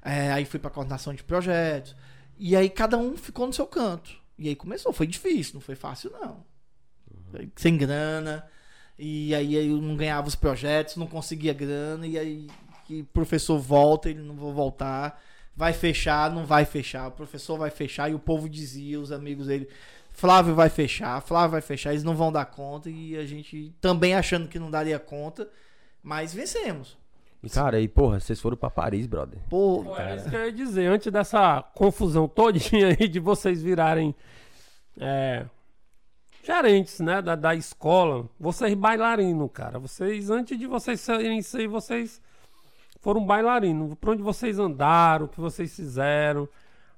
[0.02, 1.96] É, aí fui pra coordenação de projetos.
[2.38, 4.14] E aí cada um ficou no seu canto.
[4.38, 6.44] E aí começou, foi difícil, não foi fácil não.
[7.56, 8.46] Sem grana.
[8.98, 12.06] E aí eu não ganhava os projetos, não conseguia grana.
[12.06, 12.46] E aí
[12.86, 15.20] que o professor volta, ele não vou voltar.
[15.54, 17.08] Vai fechar, não vai fechar.
[17.08, 18.10] O professor vai fechar.
[18.10, 19.68] E o povo dizia, os amigos dele,
[20.12, 22.88] Flávio vai fechar, Flávio vai fechar, eles não vão dar conta.
[22.88, 25.48] E a gente também achando que não daria conta.
[26.02, 26.96] Mas vencemos.
[27.42, 29.38] E cara, e porra, vocês foram pra Paris, brother.
[29.48, 30.86] Pô, Pô, Era isso que eu ia dizer.
[30.86, 34.14] Antes dessa confusão todinha aí de vocês virarem
[34.98, 35.44] é,
[36.46, 39.80] gerentes, né, da, da escola, vocês bailarinos, cara.
[39.80, 42.20] Vocês, antes de vocês serem isso aí, vocês
[43.00, 43.96] foram bailarinos.
[44.00, 46.48] Pra onde vocês andaram, o que vocês fizeram.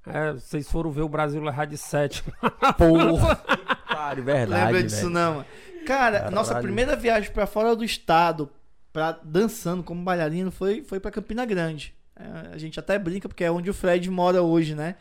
[0.07, 2.23] É, vocês foram ver o Brasil errar de 7.
[2.77, 3.37] Porra!
[3.89, 5.11] Pare, verdade, Lembra disso velho.
[5.11, 5.33] não?
[5.37, 5.47] mano?
[5.87, 6.35] Cara, Caralho.
[6.35, 8.51] nossa primeira viagem pra fora do estado,
[8.93, 11.95] pra dançando como bailarino, foi, foi para Campina Grande.
[12.15, 14.97] É, a gente até brinca porque é onde o Fred mora hoje, né?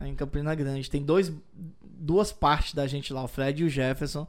[0.00, 0.90] É em Campina Grande.
[0.90, 1.32] Tem dois,
[1.98, 4.26] duas partes da gente lá, o Fred e o Jefferson.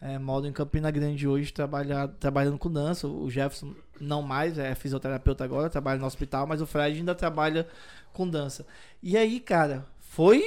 [0.00, 3.08] É, moram em Campina Grande hoje, trabalha, trabalhando com dança.
[3.08, 7.66] O Jefferson não mais, é fisioterapeuta agora, trabalha no hospital, mas o Fred ainda trabalha
[8.12, 8.66] com dança.
[9.02, 10.44] E aí, cara, foi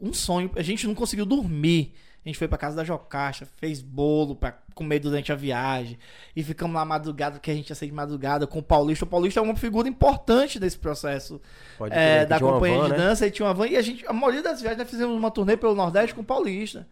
[0.00, 0.50] um sonho.
[0.54, 1.92] A gente não conseguiu dormir.
[2.26, 5.96] A gente foi pra casa da Jocaixa, fez bolo pra comer durante a viagem.
[6.34, 9.04] E ficamos lá madrugada, porque a gente ia sair de madrugada com o Paulista.
[9.04, 11.40] O Paulista é uma figura importante desse processo
[11.88, 12.96] é, que da companhia van, de né?
[12.96, 13.28] dança.
[13.28, 13.68] E tinha uma van.
[13.68, 16.24] E a gente, a maioria das viagens, nós fizemos uma turnê pelo Nordeste com o
[16.24, 16.88] Paulista.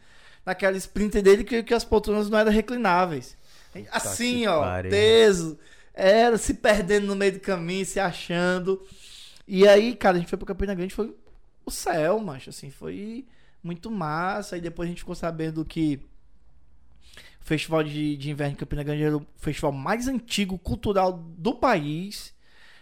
[0.47, 3.37] Naquela sprinter dele que, que as poltronas não eram reclináveis.
[3.91, 4.91] Assim, que ó, pariu.
[4.93, 5.59] teso.
[5.93, 8.81] Era se perdendo no meio do caminho, se achando.
[9.49, 11.13] E aí, cara, a gente foi pro Campina Grande, foi
[11.67, 13.27] o céu, macho, assim, foi
[13.65, 14.57] muito massa.
[14.57, 16.01] E depois a gente ficou sabendo que
[17.41, 21.55] o Festival de, de Inverno em Campina Grande era o festival mais antigo cultural do
[21.55, 22.35] país.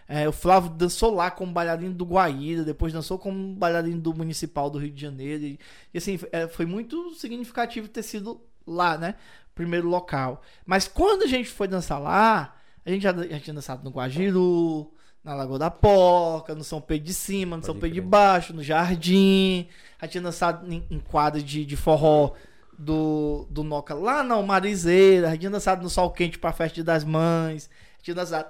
[0.06, 4.68] É, o Flávio dançou lá como bailarino do Guaíra, depois dançou como bailarino do Municipal
[4.68, 5.44] do Rio de Janeiro.
[5.44, 5.58] E,
[5.94, 9.14] e, assim, é, foi muito significativo ter sido lá, né?
[9.54, 10.42] Primeiro local.
[10.66, 14.92] Mas quando a gente foi dançar lá, a gente já, já tinha dançado no Guajiru,
[15.24, 18.08] na Lagoa da Porca, no São Pedro de Cima, no Pode São Pedro de crer.
[18.10, 19.68] Baixo, no Jardim.
[20.00, 22.32] Já tinha dançado em, em quadra de, de forró
[22.78, 25.30] do, do Noca lá na Marizeira.
[25.30, 27.70] Já tinha dançado no Sol Quente pra Festa das Mães.
[27.98, 28.48] Já tinha dançado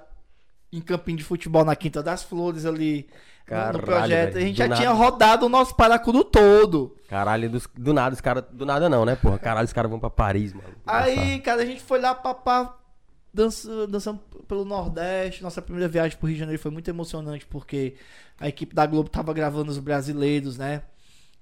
[0.71, 3.07] em campinho de futebol na Quinta das Flores ali.
[3.07, 4.37] no- Caralho, no projeto.
[4.37, 4.81] A gente do já nada.
[4.81, 6.95] tinha rodado o nosso Paracuru todo.
[7.07, 8.45] Caralho, dos- do nada os caras.
[8.51, 9.37] Do nada não, né, porra?
[9.37, 10.69] Caralho, os caras vão pra Paris, mano.
[10.87, 12.73] Aí, cara, a gente foi lá pra, pra
[13.33, 15.41] dança, dançando pelo Nordeste.
[15.43, 17.95] Nossa primeira viagem pro Rio de Janeiro foi muito emocionante, porque
[18.39, 20.83] a equipe da Globo tava gravando os brasileiros, né?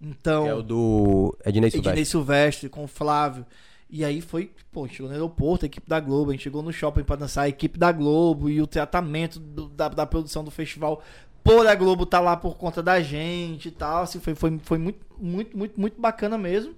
[0.01, 2.05] Então, É o do Ednei Ednei Silvestre.
[2.05, 3.45] Silvestre com o Flávio.
[3.89, 6.71] E aí foi, pô, chegou no aeroporto, a equipe da Globo, a gente chegou no
[6.71, 10.49] shopping pra dançar, a equipe da Globo e o tratamento do- da, da produção do
[10.49, 11.03] festival
[11.43, 14.03] por a Globo tá lá por conta da gente e tal.
[14.03, 16.73] Assim, foi, foi, foi muito, muito, muito, muito bacana mesmo.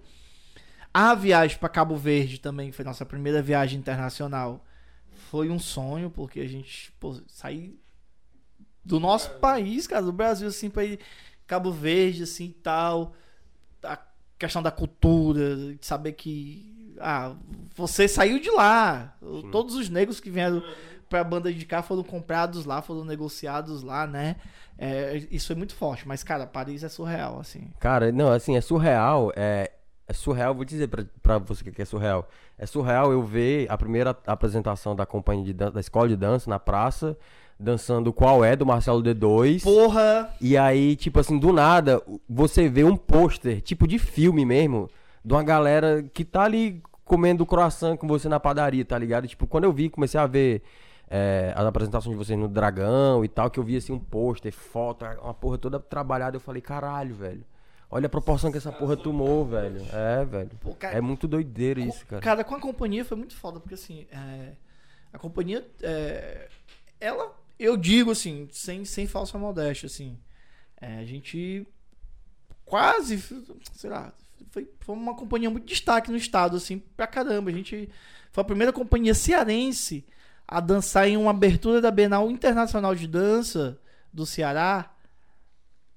[0.94, 4.64] A viagem para Cabo Verde também, que foi nossa primeira viagem internacional,
[5.16, 7.80] foi um sonho, porque a gente pô, sair
[8.84, 11.00] do nosso país, cara, do Brasil, assim, pra ir
[11.48, 13.14] Cabo Verde, assim, tal.
[13.84, 13.98] A
[14.38, 16.94] questão da cultura, de saber que.
[17.00, 17.36] Ah,
[17.76, 19.16] você saiu de lá.
[19.52, 20.64] Todos os negros que vieram
[21.10, 24.36] pra banda de cá foram comprados lá, foram negociados lá, né?
[24.78, 27.70] É, isso é muito forte, mas, cara, Paris é surreal, assim.
[27.80, 29.32] Cara, não, assim, é surreal.
[29.36, 29.72] É,
[30.14, 32.30] é surreal, vou dizer pra, pra você que é surreal.
[32.58, 36.50] É surreal eu ver a primeira apresentação da companhia de dança, da escola de dança
[36.50, 37.18] na praça,
[37.60, 39.64] dançando Qual é do Marcelo D2.
[39.64, 40.30] Porra!
[40.40, 44.90] E aí, tipo assim, do nada, você vê um pôster, tipo de filme mesmo,
[45.26, 49.28] de uma galera que tá ali comendo croissant com você na padaria, tá ligado?
[49.28, 50.62] Tipo, quando eu vi, comecei a ver
[51.10, 54.54] é, as apresentações de vocês no Dragão e tal, que eu vi assim um pôster,
[54.54, 57.44] foto, uma porra toda trabalhada, eu falei, caralho, velho.
[57.96, 59.86] Olha a proporção que essa porra tomou, velho.
[59.94, 60.50] É, velho.
[60.60, 62.22] Pô, cara, É muito doideira isso, cara.
[62.24, 64.54] Cara, com a companhia foi muito foda, porque assim, é,
[65.14, 66.50] a companhia, é,
[67.00, 70.18] ela, eu digo assim, sem, sem falsa modéstia, assim,
[70.82, 71.68] é, a gente
[72.66, 73.24] quase,
[73.74, 74.12] sei lá,
[74.50, 77.52] foi, foi uma companhia muito destaque no estado, assim, pra caramba.
[77.52, 77.88] A gente
[78.32, 80.04] foi a primeira companhia cearense
[80.48, 83.80] a dançar em uma abertura da Bienal Internacional de Dança
[84.12, 84.93] do Ceará.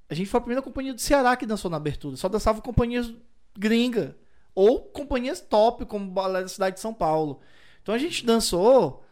[0.08, 2.16] A gente foi a primeira companhia do Ceará que dançou na abertura.
[2.16, 3.12] Só dançava companhias
[3.58, 4.16] gringa
[4.54, 7.40] ou companhias top, como o Balé da Cidade de São Paulo.
[7.82, 9.04] Então a gente dançou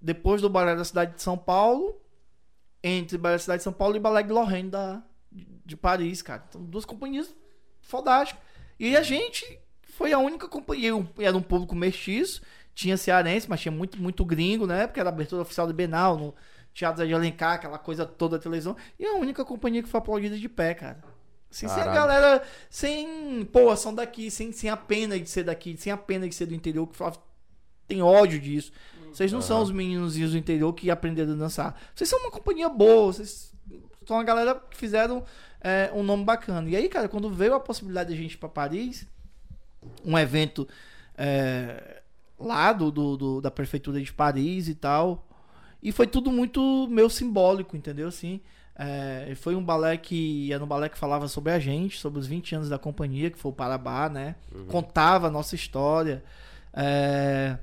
[0.00, 2.00] depois do Balé da Cidade de São Paulo,
[2.82, 6.44] entre Balé da Cidade de São Paulo e Balé de Lorraine da, de, Paris, cara.
[6.48, 7.32] Então, duas companhias
[7.80, 8.42] fodásticas.
[8.78, 12.42] E a gente foi a única companhia, era um público mestiço,
[12.74, 14.86] tinha cearense, mas tinha muito, muito gringo, né?
[14.86, 16.34] Porque era a abertura oficial do Benal, no
[16.74, 18.76] Teatro de Alencar, aquela coisa toda da televisão.
[18.98, 21.02] E a única companhia que foi aplaudida de pé, cara.
[21.50, 25.76] Assim, sem a galera, sem, pô, são daqui, sem, sem a pena de ser daqui,
[25.76, 26.96] sem a pena de ser do interior, que
[27.86, 28.72] tem ódio disso.
[29.12, 31.78] Vocês não são os meninozinhos do interior que aprenderam a dançar.
[31.94, 33.52] Vocês são uma companhia boa, vocês
[34.06, 35.22] são uma galera que fizeram
[35.60, 36.66] é, um nome bacana.
[36.70, 39.06] E aí, cara, quando veio a possibilidade de a gente ir pra Paris,
[40.02, 40.66] um evento
[41.18, 42.00] é,
[42.38, 45.28] lá do, do- do- da prefeitura de Paris e tal.
[45.82, 48.08] E foi tudo muito meio simbólico, entendeu?
[48.08, 48.40] Assim,
[48.76, 52.26] é, foi um balé que era um balé que falava sobre a gente, sobre os
[52.26, 54.36] 20 anos da companhia, que foi o Parabá, né?
[54.68, 56.22] Contava a nossa história.
[56.72, 57.56] É,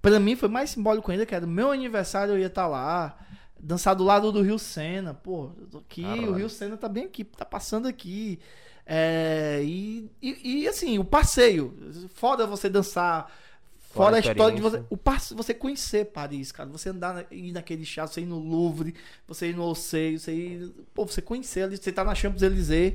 [0.00, 3.18] Pra mim foi mais simbólico ainda, que era o meu aniversário, eu ia estar lá.
[3.60, 5.12] Dançar do lado do Rio Sena.
[5.12, 6.30] Pô, aqui, Caralho.
[6.30, 8.38] o Rio Sena tá bem aqui, tá passando aqui.
[8.86, 11.76] É, e, e, e, assim, o passeio.
[12.14, 13.30] Foda você dançar.
[13.90, 14.82] Fora a a história de você.
[14.90, 16.68] O passe, você conhecer Paris, cara.
[16.70, 18.94] Você andar na, ir naquele chá, você ir no Louvre,
[19.26, 20.70] você ir no Ossei, você ir.
[20.94, 22.94] Pô, você conhecer ali, você tá na Champs-Élysées.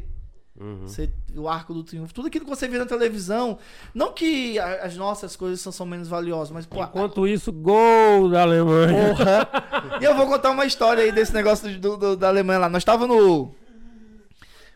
[0.56, 0.88] Uhum.
[0.88, 3.58] Você- o Arco do Triunfo, tudo aquilo que você vê na televisão.
[3.92, 7.52] Não que a- as nossas coisas são, são menos valiosas, mas, pô, a- Enquanto isso,
[7.52, 9.16] gol da Alemanha.
[9.16, 10.00] Porra!
[10.00, 12.70] e eu vou contar uma história aí desse negócio do, do- da Alemanha lá.
[12.70, 13.52] Nós estávamos no.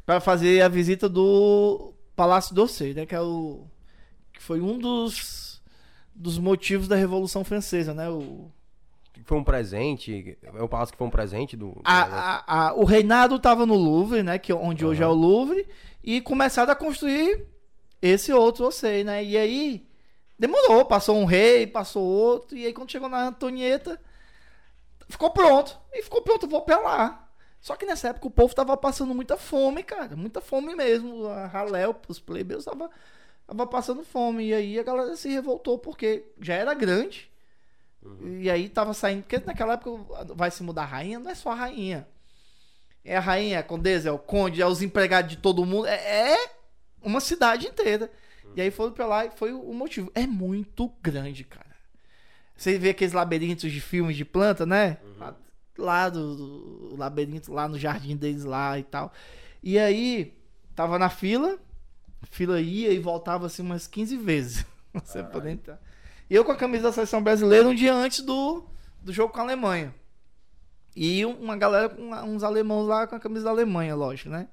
[0.03, 3.05] Pra fazer a visita do Palácio d'Orsay, né?
[3.05, 3.65] Que é o.
[4.33, 5.46] Que foi um dos.
[6.19, 8.09] Dos motivos da Revolução Francesa, né?
[8.09, 8.49] O,
[9.23, 10.35] Foi um presente.
[10.41, 11.79] É o palácio que foi um presente do.
[11.83, 14.39] a, a- a- o reinado tava no Louvre, né?
[14.39, 15.67] Que, onde hoje é o Louvre.
[16.03, 17.45] E começaram a construir
[18.01, 19.23] esse outro Orsay, né?
[19.23, 19.85] E aí.
[20.39, 22.57] Demorou, passou um rei, passou outro.
[22.57, 23.99] E aí quando chegou na Antonieta.
[25.09, 25.77] Ficou pronto.
[25.93, 27.27] E ficou pronto, vou pra lá.
[27.61, 30.15] Só que nessa época o povo tava passando muita fome, cara.
[30.15, 31.27] Muita fome mesmo.
[31.27, 32.89] A ralé, os plebeus tava,
[33.47, 34.49] tava passando fome.
[34.49, 37.31] E aí a galera se revoltou porque já era grande.
[38.41, 39.23] E aí tava saindo.
[39.23, 42.07] Porque naquela época vai se mudar a rainha, não é só a rainha.
[43.03, 45.87] É a rainha, é a condesa, é o conde, é os empregados de todo mundo.
[45.87, 46.49] É, é
[47.01, 48.11] uma cidade inteira.
[48.55, 50.11] E aí foram pra lá e foi o motivo.
[50.13, 51.65] É muito grande, cara.
[52.55, 54.97] Você vê aqueles labirintos de filmes de planta, né?
[55.17, 55.35] Lá,
[55.77, 59.13] lá do, do labirinto, lá no jardim deles lá e tal.
[59.61, 60.33] E aí,
[60.75, 61.59] tava na fila,
[62.23, 64.65] fila ia e voltava assim umas 15 vezes.
[64.93, 65.79] Você poder entrar.
[66.29, 68.63] E eu com a camisa da seleção brasileira um dia antes do,
[69.01, 69.93] do jogo com a Alemanha.
[70.95, 74.47] E uma galera, com uns alemãos lá com a camisa da Alemanha, lógico, né?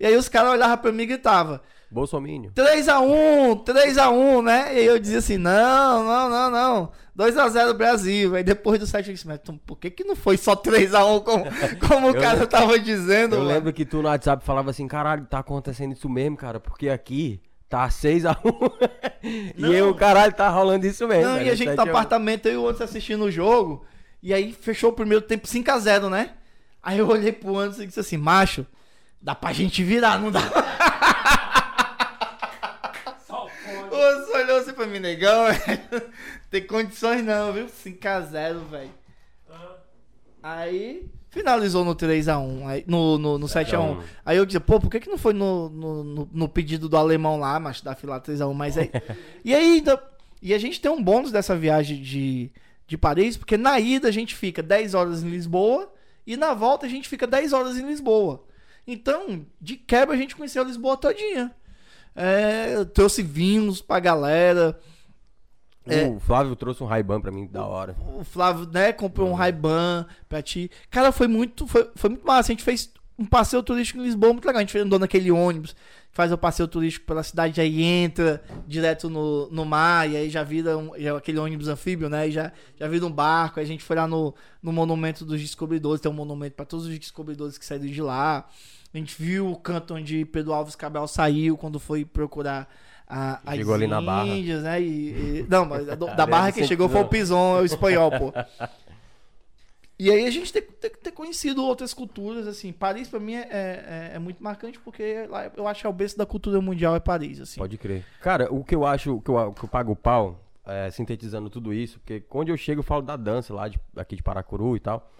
[0.00, 1.60] E aí os caras olhavam pra mim e gritavam:
[1.90, 2.52] Bolsomínio.
[2.54, 4.74] 3x1, 3x1, né?
[4.74, 6.92] E aí eu dizia assim: não, não, não, não.
[7.16, 8.34] 2x0 Brasil.
[8.34, 11.44] Aí depois do 7 eu disse: mas por que, que não foi só 3x1 como,
[11.88, 13.36] como o Eu cara lembro- tava dizendo?
[13.36, 13.50] Eu mano?
[13.52, 17.40] lembro que tu no WhatsApp falava assim, caralho, tá acontecendo isso mesmo, cara, porque aqui
[17.68, 18.36] tá 6x1.
[19.56, 21.24] e eu, caralho, tá rolando isso mesmo.
[21.24, 21.46] Não, velho.
[21.46, 21.88] e a gente no 7 a 1.
[21.90, 23.84] apartamento, eu e o outro assistindo o jogo.
[24.22, 26.30] E aí fechou o primeiro tempo 5x0, né?
[26.82, 28.66] Aí eu olhei pro Anderson e disse assim, macho,
[29.20, 30.40] dá pra gente virar, não dá?
[34.00, 36.02] Anderson olhou assim pra mim, negão, velho.
[36.50, 37.66] Tem condições não, viu?
[37.66, 38.90] 5x0, velho.
[40.42, 44.02] Aí finalizou no 3x1, aí, no, no, no 7x1.
[44.24, 47.38] Aí eu disse, pô, por que, que não foi no, no, no- pedido do alemão
[47.38, 48.52] lá, macho, da fila 3x1?
[48.54, 48.90] Mas aí.
[49.44, 50.02] e aí ainda.
[50.40, 52.50] E a gente tem um bônus dessa viagem de,
[52.86, 55.92] de Paris, porque na ida a gente fica 10 horas em Lisboa
[56.24, 58.44] e na volta a gente fica 10 horas em Lisboa.
[58.86, 61.52] Então, de quebra a gente conheceu Lisboa todinha.
[62.14, 64.78] É, trouxe vinhos pra galera.
[65.86, 66.06] É.
[66.06, 67.96] O Flávio trouxe um Ray-Ban pra mim, da hora.
[68.18, 70.70] O Flávio, né, comprou um Ray-Ban pra ti.
[70.90, 72.52] Cara, foi muito, foi, foi muito massa.
[72.52, 74.60] A gente fez um passeio turístico em Lisboa muito legal.
[74.60, 75.74] A gente andou naquele ônibus,
[76.12, 80.42] faz o passeio turístico pela cidade, aí entra direto no, no mar, e aí já
[80.44, 82.28] vira um, já aquele ônibus anfíbio, né?
[82.28, 83.58] E já, já vira um barco.
[83.58, 86.86] Aí a gente foi lá no, no Monumento dos Descobridores, tem um monumento pra todos
[86.86, 88.48] os descobridores que saíram de lá.
[88.92, 92.72] A gente viu o canto onde Pedro Alves Cabral saiu quando foi procurar
[93.06, 94.24] a, as Chegou ali na Barra.
[94.24, 94.82] Né?
[94.82, 95.86] E, e- não, mas
[96.16, 97.08] da, Barra sempre chegou foi o.
[97.08, 98.32] Pison, é o espanhol, pô.
[100.00, 102.72] E aí a gente tem, que ter conhecido outras culturas, assim.
[102.72, 105.92] Paris pra mim é, é, é muito marcante porque lá eu acho que é o
[105.92, 107.58] berço da cultura mundial é Paris, assim.
[107.58, 108.04] Pode crer.
[108.20, 111.50] Cara, o que eu acho, o que eu, que eu pago o pau, é, sintetizando
[111.50, 114.76] tudo isso, porque quando eu chego eu falo da dança lá de, aqui de Paracuru
[114.76, 115.10] e tal.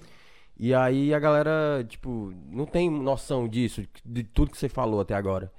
[0.59, 5.15] E aí a galera, tipo, não tem noção disso, de tudo que você falou até
[5.15, 5.53] agora.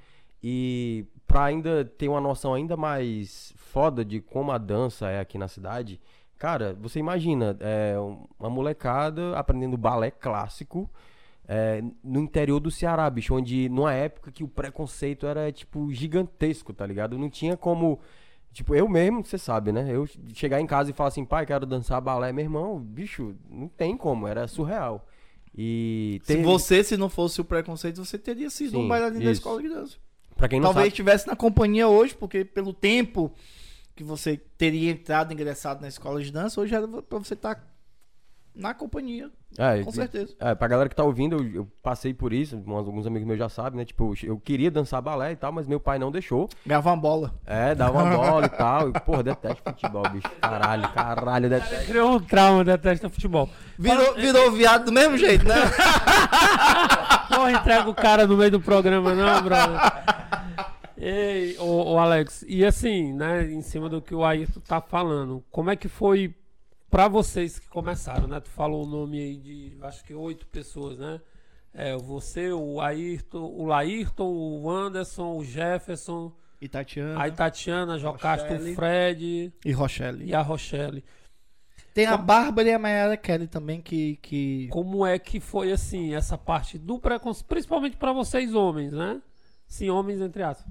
[0.44, 5.38] E pra ainda ter uma noção ainda mais foda de como a dança é aqui
[5.38, 6.02] na cidade,
[6.38, 10.90] cara, você imagina, é, um- uma molecada aprendendo balé clássico
[11.48, 16.72] é, no interior do Ceará, bicho, onde numa época que o preconceito era, tipo, gigantesco,
[16.74, 17.18] tá ligado?
[17.18, 18.00] Não tinha como.
[18.52, 19.88] Tipo, eu mesmo, você sabe, né?
[19.94, 23.68] Eu chegar em casa e falar assim, pai, quero dançar balé, meu irmão, bicho, não
[23.68, 25.08] tem como, era surreal.
[25.56, 29.24] E Se tem- você, se não fosse o preconceito, você teria sido Sim, um bailarino
[29.24, 29.98] da escola de dança.
[30.36, 33.32] pra quem não Talvez sabe, estivesse na companhia hoje, porque pelo tempo
[33.96, 37.56] que você teria entrado, ingressado na escola de dança, hoje era pra você estar
[38.56, 40.36] na companhia, é, com certeza.
[40.40, 43.40] É, pra galera que tá ouvindo, eu, eu passei por isso, alguns alguns amigos meus
[43.40, 43.86] já sabem, né?
[43.86, 46.48] Tipo, eu queria dançar balé e tal, mas meu pai não deixou.
[46.66, 47.34] Ganhava uma bola.
[47.46, 48.90] É, dava uma bola e tal.
[48.90, 50.30] E, porra, detesto futebol, bicho.
[50.40, 51.86] Caralho, caralho, detesto.
[51.88, 53.50] Criou um trauma, detesta futebol.
[53.78, 55.56] Virou, virou viado do mesmo jeito, né?
[57.30, 59.80] Porra, entrega o cara no meio do programa, não, brother.
[60.98, 65.42] Ei, ô, ô, Alex, e assim, né, em cima do que o Ayrton tá falando,
[65.50, 66.36] como é que foi
[66.90, 68.40] pra vocês que começaram, né?
[68.40, 71.22] Tu falou o nome aí de, acho que oito pessoas, né?
[71.74, 77.24] É, você, o Ayrton, o Laírton, o Anderson, o Jefferson, E Tatiana.
[77.24, 78.76] a Tatiana, Jocasta, o.
[78.76, 80.26] Fred E Rochelle.
[80.26, 81.04] e a Rochelle.
[81.94, 84.18] Tem a Bárbara e a Mayara Kelly também, que.
[84.22, 84.68] que...
[84.72, 89.22] Como é que foi assim, essa parte do preconceito, principalmente pra vocês homens, né?
[89.70, 90.66] Sim, homens entre aspas.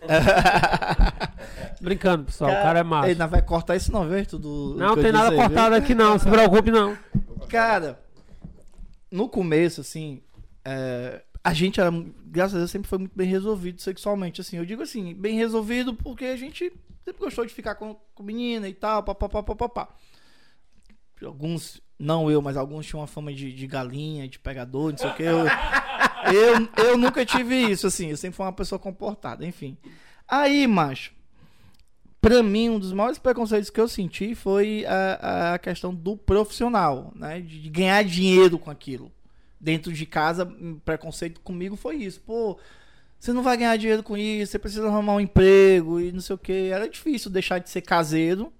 [1.80, 3.10] Brincando, pessoal, o cara é macho.
[3.10, 4.24] Ele não vai cortar isso não, viu?
[4.26, 5.44] Tudo Não tem nada aí, viu?
[5.44, 6.96] cortado aqui não, se preocupe não.
[7.48, 8.00] Cara,
[9.10, 10.22] no começo, assim,
[10.64, 11.90] é, a gente era,
[12.24, 14.56] graças a Deus, sempre foi muito bem resolvido sexualmente, assim.
[14.56, 16.72] Eu digo assim, bem resolvido porque a gente
[17.04, 19.88] sempre gostou de ficar com, com menina e tal, papapá, papapá.
[21.22, 25.10] Alguns, não eu, mas alguns tinham uma fama de, de galinha, de pegador, não sei
[25.10, 25.22] o que.
[25.22, 25.46] Eu,
[26.32, 28.10] eu, eu nunca tive isso, assim.
[28.10, 29.76] Eu sempre fui uma pessoa comportada, enfim.
[30.28, 31.12] Aí, macho,
[32.20, 37.12] pra mim, um dos maiores preconceitos que eu senti foi a, a questão do profissional,
[37.16, 37.40] né?
[37.40, 39.10] De, ganhar dinheiro com aquilo.
[39.60, 42.20] Dentro de casa, um preconceito comigo foi isso.
[42.20, 42.58] Pô,
[43.18, 46.36] você não vai ganhar dinheiro com isso, você precisa arrumar um emprego e não sei
[46.36, 46.70] o que.
[46.70, 48.52] Era difícil deixar de ser caseiro,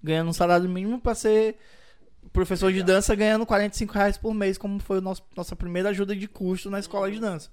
[0.00, 1.56] ganhando um salário mínimo, pra ser
[2.34, 6.28] professor de dança ganhando 45 reais por mês, como foi a nossa primeira ajuda de
[6.28, 7.48] custo na escola de dança.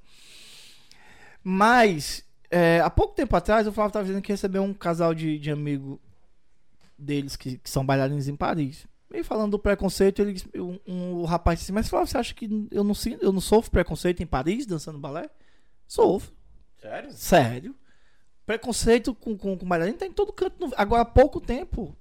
[1.44, 5.40] Mas, é, há pouco tempo atrás, o Flávio estava dizendo que recebeu um casal de,
[5.40, 6.00] de amigo
[6.98, 8.86] deles que, que são bailarinos em Paris.
[9.14, 12.46] E falando do preconceito, ele, um, um- o rapaz disse, mas Flávio, você acha que
[12.72, 15.30] eu não, eu não sofro preconceito em Paris, dançando balé?
[15.88, 16.34] Sofro.
[16.80, 17.12] Sério?
[17.14, 17.76] Sério.
[18.46, 20.66] Preconceito com, com, com bailarino tem em todo canto.
[20.68, 21.96] no- Agora, há pouco tempo,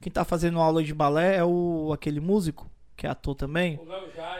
[0.00, 3.78] quem tá fazendo aula de balé é o aquele músico, que é ator também.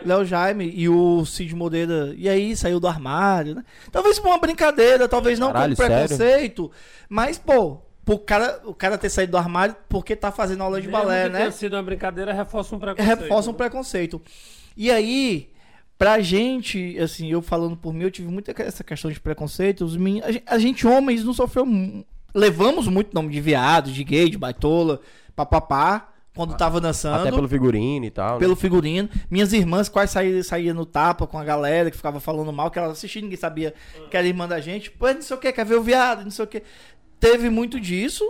[0.05, 2.15] Léo Jaime e o Cid Moreira.
[2.17, 3.65] E aí, saiu do armário, né?
[3.93, 6.71] Talvez por uma brincadeira, talvez não Caralho, com preconceito.
[7.09, 10.89] Mas, pô, pro cara, o cara ter saído do armário porque tá fazendo aula de
[10.89, 11.51] Mesmo balé, que né?
[11.51, 13.19] sido uma brincadeira, reforça um preconceito.
[13.21, 14.23] reforça um preconceito.
[14.77, 15.51] E aí,
[15.99, 19.85] pra gente, assim, eu falando por mim, eu tive muita essa questão de preconceito.
[19.85, 21.67] Os meninos, a, gente, a gente, homens, não sofreu.
[21.67, 22.05] mu-
[22.35, 25.01] Levamos muito nome de viado, de gay, de baitola,
[25.45, 27.21] papapá, quando tava dançando.
[27.23, 28.35] Até pelo figurino e tal.
[28.35, 28.39] né?
[28.39, 29.09] pelo figurino.
[29.31, 32.79] Minhas irmãs quase saíam saía no tapa com a galera que ficava falando mal, que
[32.79, 33.75] elas assistiam, ninguém sabia
[34.11, 34.91] que era irmã da gente.
[34.91, 36.63] Pô, não sei o que, quer ver o viado, não sei o que.
[37.19, 38.25] Teve muito disso,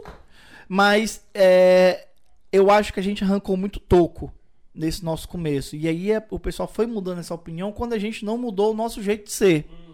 [0.68, 2.06] mas é,
[2.52, 4.32] eu acho que a gente arrancou muito toco
[4.74, 5.76] nesse nosso começo.
[5.76, 8.76] E aí é- o pessoal foi mudando essa opinião quando a gente não mudou o
[8.76, 9.66] nosso jeito de ser.
[9.70, 9.87] A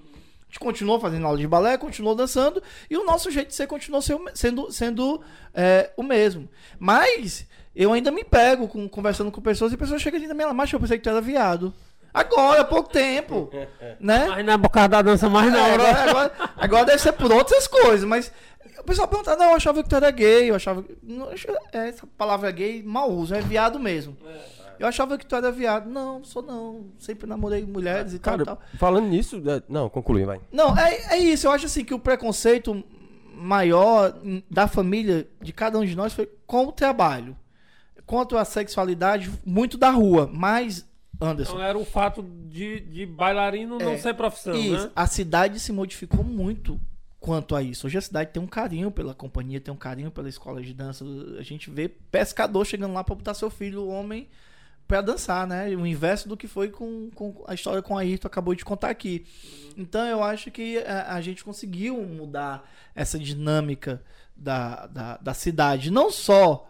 [0.54, 4.00] gente continuou fazendo aula de balé, continuou dançando, e o nosso jeito de ser continuou
[4.34, 5.20] sendo, sendo
[5.52, 6.48] é, o mesmo.
[6.78, 10.52] Mas eu ainda me pego com- conversando com pessoas e pessoas chegam ali na minha
[10.54, 11.74] macho, eu pensei que tu era viado.
[12.12, 13.50] Agora, há pouco tempo.
[13.98, 14.26] né?
[14.28, 15.90] Mas não é por causa da dança mais não, É, né?
[15.90, 18.30] agora, agora, agora deve ser por outras coisas, mas
[18.78, 20.84] o pessoal pergunta, não, eu achava que tu era gay, eu achava.
[20.84, 24.16] que- Não, é, essa palavra gay, mal uso, é viado mesmo.
[24.78, 25.88] Eu achava que tu era viado.
[25.88, 26.86] Não, sou não.
[26.98, 28.60] Sempre namorei mulheres e tal, Cara, tal.
[28.78, 30.40] falando nisso, é, não, conclui, vai.
[30.52, 31.46] Não, é, é isso.
[31.46, 32.82] Eu acho assim que o preconceito
[33.36, 34.14] maior
[34.50, 37.36] da família de cada um de nós foi com o trabalho.
[38.06, 40.30] Quanto à sexualidade, muito da rua.
[40.32, 40.86] Mas,
[41.20, 44.90] Anderson, Então era o fato de, de bailarino não É, ser profissão, isso, né?
[44.94, 46.78] a cidade se modificou muito
[47.18, 47.86] quanto a isso.
[47.86, 51.02] Hoje a cidade tem um carinho pela companhia, tem um carinho pela escola de dança.
[51.38, 54.28] A gente vê pescador chegando lá para botar seu filho, homem,
[54.86, 55.68] para dançar, né?
[55.70, 58.90] O inverso do que foi com, com a história com a Ayrton acabou de contar
[58.90, 59.24] aqui.
[59.76, 64.02] Então eu acho que a, a gente conseguiu mudar essa dinâmica
[64.36, 66.68] da, da, da cidade, não só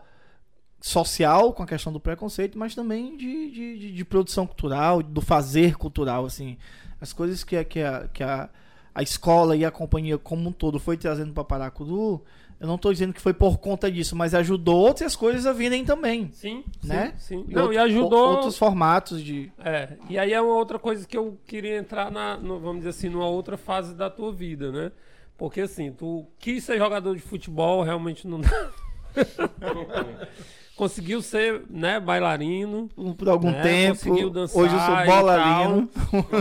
[0.81, 5.77] social com a questão do preconceito, mas também de, de, de- produção cultural, do fazer
[5.77, 6.59] cultural, assim.
[7.01, 8.51] As coisas que, que, a, que a,
[8.95, 12.23] a escola e a companhia como um todo foi trazendo para Paracuru,
[12.61, 15.85] eu não estou dizendo que foi por conta disso, mas ajudou outras coisas a virem
[15.85, 16.31] também.
[16.33, 17.13] Sim, Né?
[17.19, 17.45] sim, sim.
[17.49, 18.29] E Não, outro- e ajudou...
[18.31, 19.51] Outros formatos de.
[19.63, 22.91] É, e aí é uma outra coisa que eu queria entrar na, no- vamos dizer
[22.91, 24.93] assim, numa outra fase da tua vida, né?
[25.37, 28.71] Porque assim, tu quis ser jogador de futebol, realmente não dá.
[30.77, 32.89] Conseguiu ser, né, bailarino.
[33.17, 33.99] Por algum É, tempo.
[33.99, 35.89] conseguiu dançar Hoje eu sou bolarino.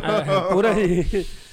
[0.01, 1.27] É, por aí.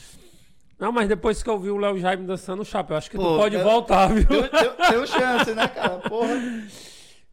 [0.81, 3.23] Não, mas depois que eu vi o Léo Jaime dançando o chapéu, acho que Pô,
[3.23, 4.27] tu pode eu- voltar, viu?
[4.27, 5.99] Tem chance, né, cara?
[5.99, 6.31] Porra.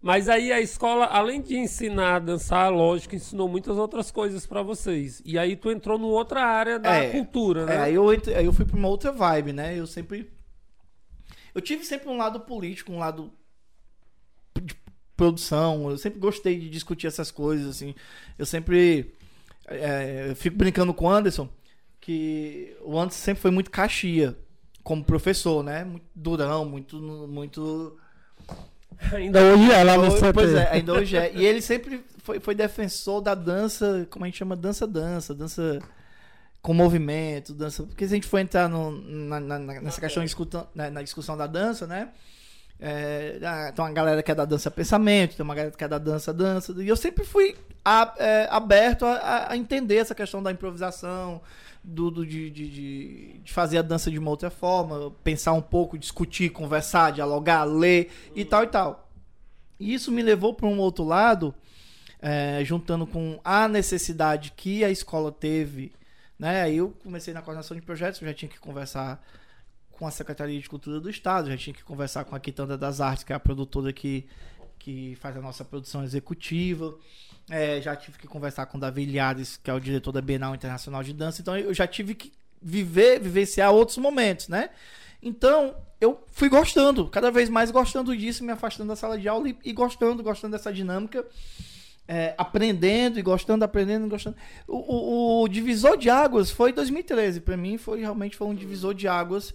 [0.01, 4.61] Mas aí a escola, além de ensinar a dançar, lógico, ensinou muitas outras coisas pra
[4.61, 5.21] vocês.
[5.25, 7.77] E aí tu entrou numa outra área da É, cultura, É, né?
[7.79, 9.77] aí eu, aí eu fui pra uma outra vibe, né?
[9.79, 10.29] Eu sempre.
[11.55, 13.31] Eu tive sempre um lado político, um lado
[14.61, 14.75] de
[15.15, 15.89] produção.
[15.89, 17.95] Eu sempre gostei de discutir essas coisas, assim.
[18.37, 19.15] Eu sempre.
[19.67, 21.49] é, eu fico brincando com o Anderson,
[22.07, 24.33] que o Anderson sempre foi muito caxia
[24.81, 25.83] como professor, né?
[25.83, 26.95] Muito durão, muito.
[27.27, 27.97] muito
[29.11, 30.33] Ainda hoje é lá no Pois- CT.
[30.33, 31.33] Pois é, ainda hoje é.
[31.35, 35.79] E ele sempre foi, foi defensor da dança, como a gente chama, dança-dança, dança
[36.61, 37.83] com movimento, dança.
[37.83, 41.01] Porque se a gente for entrar no- na, na- nessa questão de escuta- na, na
[41.03, 42.07] discussão da dança, né?
[42.79, 45.87] É, ah, tem uma galera que é da dança pensamento, tem uma galera que é
[45.87, 46.73] da dança dança.
[46.77, 51.41] E eu sempre fui a- é, aberto a- a, entender essa questão da improvisação,
[51.83, 55.61] do, do- de, de, de- de fazer a dança de uma outra forma, pensar um
[55.61, 59.09] pouco, discutir, conversar, dialogar, ler e tal e tal.
[59.79, 61.55] E isso me levou para um outro lado,
[62.21, 65.91] é, juntando com a necessidade que a escola teve.
[66.37, 66.61] Né?
[66.61, 69.23] Aí eu comecei na coordenação de projetos, eu já tinha que conversar
[69.97, 73.01] com a Secretaria de Cultura do Estado, já tinha que conversar com a Quitanda das
[73.01, 74.25] Artes, que é a produtora que,
[74.79, 76.95] que faz a nossa produção executiva.
[77.49, 80.53] É, já tive que conversar com o Davi Ilhares, que é o diretor da Bienal
[80.53, 81.41] Internacional de Dança.
[81.41, 82.31] Então eu já tive que
[82.61, 84.69] viver, vivenciar outros momentos, né?
[85.23, 89.49] Então eu fui gostando, cada vez mais gostando disso, me afastando da sala de aula
[89.49, 91.25] e, e gostando, gostando dessa dinâmica.
[92.09, 94.37] é, aprendendo e gostando, aprendendo gostando.
[94.67, 97.41] O, o- o divisor de águas foi 2013.
[97.41, 99.53] Para mim, foi realmente foi um divisor de águas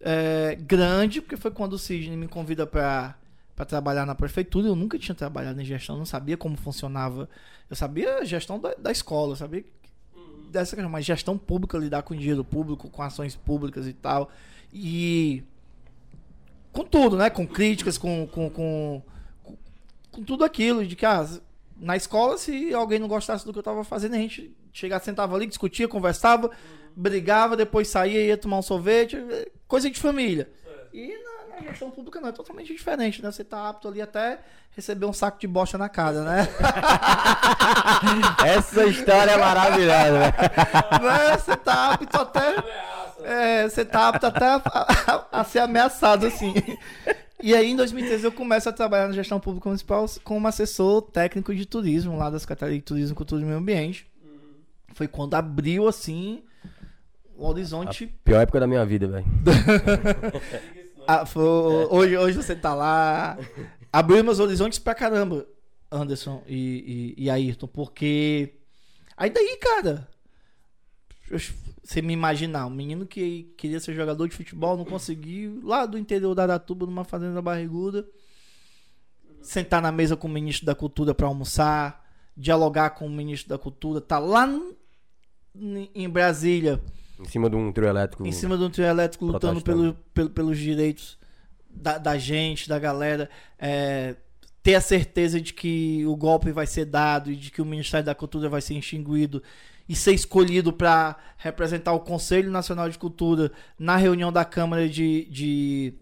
[0.00, 3.16] é, grande, porque foi quando o Sidney me convida para
[3.54, 4.68] para trabalhar na prefeitura.
[4.68, 7.28] Eu nunca tinha trabalhado em gestão, não sabia como funcionava.
[7.68, 9.62] Eu sabia a gestão da, da escola, sabia
[10.50, 14.30] dessa questão, mas gestão pública, lidar com dinheiro público, com ações públicas e tal.
[14.72, 15.44] E
[16.72, 17.28] com tudo, né?
[17.28, 19.02] Com críticas, com, com, com,
[19.42, 19.56] com-
[20.10, 21.28] com tudo aquilo, de que ah,
[21.80, 25.34] na escola, se alguém não gostasse do que eu tava fazendo, a gente chegava, sentava
[25.34, 26.50] ali, discutia, conversava,
[26.94, 29.16] brigava, depois saía, ia tomar um sorvete,
[29.66, 30.48] coisa de família.
[30.92, 31.08] E
[31.48, 33.30] na, na gestão pública não, é totalmente diferente, né?
[33.32, 34.40] Você tá apto ali até
[34.72, 36.48] receber um saco de bosta na cara, né?
[38.44, 40.32] Essa história é maravilhosa, né?
[41.02, 41.36] né?
[41.38, 42.54] Você tá apto até.
[43.22, 46.54] É, você tá apto até a, a- a ser ameaçado, assim.
[47.42, 51.54] E aí, em 2013, eu começo a trabalhar na gestão pública municipal como assessor técnico
[51.54, 54.06] de turismo, lá das Secretaria de Turismo, Cultura e Meio Ambiente.
[54.94, 56.42] Foi quando abriu, assim,
[57.36, 58.06] o horizonte.
[58.24, 59.26] Pior época da minha vida, velho.
[61.08, 61.24] Ah,
[61.90, 63.36] hoje, hoje você tá lá.
[63.92, 65.44] Abriu meus horizontes pra caramba.
[65.90, 68.54] Anderson e, e, e Ayrton, porque.
[69.16, 70.06] Aí daí, cara.
[71.82, 75.96] Você me imaginar, um menino que queria ser jogador de futebol, não conseguiu, lá do
[75.98, 78.06] interior da Aratuba, numa fazenda barriguda,
[79.42, 82.06] sentar na mesa com o ministro da Cultura pra almoçar,
[82.36, 84.48] dialogar com o ministro da Cultura, tá lá
[85.94, 86.80] em Brasília,
[87.18, 88.26] Em cima de um trio elétrico.
[88.26, 91.18] em cima de um trio elétrico lutando pelo, pelo- pelos direitos
[91.68, 93.28] da, da gente, da galera.
[93.58, 94.16] é,
[94.62, 98.04] ter a certeza de que o golpe vai ser dado e de que o Ministério
[98.04, 99.42] da Cultura vai ser extinguido
[99.90, 105.24] e ser escolhido para representar o Conselho Nacional de Cultura na reunião da Câmara de,
[105.28, 105.94] de,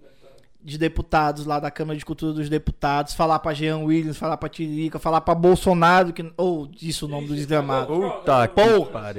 [0.63, 4.51] de Deputados, lá da Câmara de Cultura dos Deputados, falar para Jean Williams, falar para
[4.51, 7.87] Tiririca, falar para Bolsonaro, que, ou disse o nome do desgramado.
[7.87, 9.15] Puta que Porra.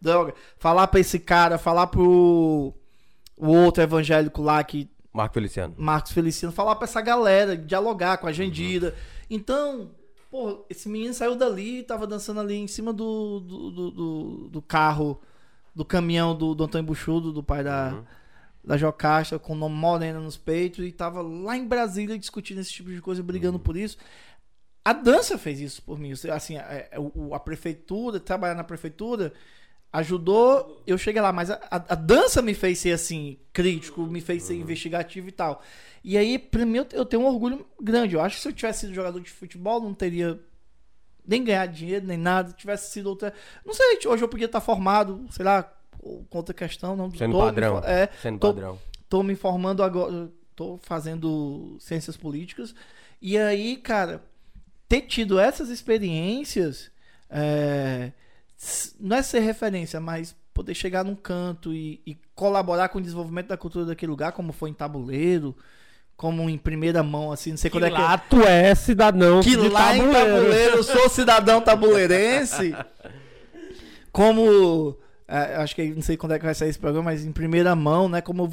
[0.00, 0.34] Droga.
[0.56, 2.72] Falar pra esse cara, falar pro
[3.36, 5.74] o outro evangélico lá que Marco Feliciano.
[5.76, 8.16] Marcos Feliciano, falar pra essa galera, dialogar Uhum.
[8.18, 8.94] com a Jandira.
[9.28, 9.90] Então,
[10.36, 14.62] pô, esse menino saiu dali, tava dançando ali em cima do, do, do, do- do
[14.62, 15.18] carro,
[15.74, 18.04] do caminhão do, do Antônio Buchudo, do pai da, Uhum.
[18.62, 22.70] da Jocasta, com o nome Morena nos peitos, e tava lá em Brasília discutindo esse
[22.72, 23.26] tipo de coisa, Uhum.
[23.26, 23.96] brigando por isso.
[24.84, 26.12] A dança fez isso por mim.
[26.32, 29.32] Assim, é- é o- a prefeitura, trabalhar na prefeitura,
[29.92, 34.20] ajudou eu cheguei lá, mas a, a- a dança me fez ser assim, crítico, me
[34.20, 35.62] fez ser investigativo e tal.
[36.04, 38.14] E aí, pra mim, eu, eu tenho um orgulho grande.
[38.14, 40.38] Eu acho que se eu tivesse sido jogador de futebol, não teria
[41.26, 42.52] nem ganhado dinheiro, nem nada.
[42.52, 43.32] Tivesse sido outra.
[43.64, 45.62] Não sei, hoje eu podia estar formado, sei lá,
[45.98, 46.94] com outra questão.
[46.94, 47.80] Não, Sendo tô me padrão.
[47.80, 48.78] for- É, Sendo tô- padrão.
[49.08, 52.72] tô me formando agora, tô fazendo ciências políticas.
[53.20, 54.22] E aí, cara,
[54.88, 56.90] ter tido essas experiências,
[57.28, 58.12] é,
[59.00, 63.48] não é ser referência, mas poder chegar num canto e, e colaborar com o desenvolvimento
[63.48, 65.54] da cultura daquele lugar, como foi em Tabuleiro,
[66.16, 68.00] como em primeira mão, assim, não sei Que quando é que.
[68.00, 70.34] lá tu é cidadão Que de lá em tabuleiro.
[70.34, 72.74] Tabuleiro eu sou cidadão tabuleirense.
[74.10, 74.96] Como.
[75.28, 77.74] é, acho que não sei quando é que vai sair esse programa, mas em primeira
[77.76, 78.20] mão, né?
[78.22, 78.50] Como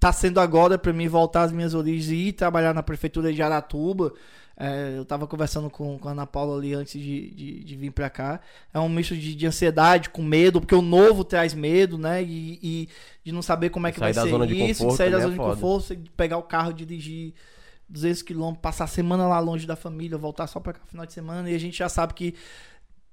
[0.00, 3.40] tá sendo agora pra mim voltar às minhas origens e ir trabalhar na prefeitura de
[3.40, 4.12] Aratuba.
[4.58, 7.90] É, eu tava conversando com, com a Ana Paula ali antes de, de, de vir
[7.90, 8.40] pra cá.
[8.72, 12.22] É um misto de, de ansiedade com medo, porque o novo traz medo, né?
[12.22, 12.88] E, e
[13.22, 15.10] de não saber como é que Sair vai ser zona de isso, de conforto sair
[15.10, 15.54] da zona é de foda.
[15.54, 17.34] conforto, de pegar o carro, dirigir
[17.88, 21.04] 200 quilômetros, passar a semana lá longe da família, voltar só pra cá no final
[21.04, 21.50] de semana.
[21.50, 22.34] E a gente já sabe que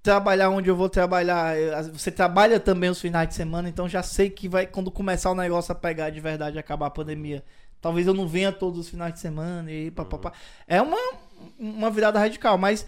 [0.02, 4.04] trabalhar onde eu vou trabalhar, eh, você trabalha também os finais de semana, então já
[4.04, 7.44] sei que vai quando começar o negócio a pegar de verdade acabar a pandemia.
[7.82, 10.32] Talvez eu não venha todos os finais de semana e papapá.
[10.68, 10.98] É uma,
[11.58, 12.86] uma virada radical, mas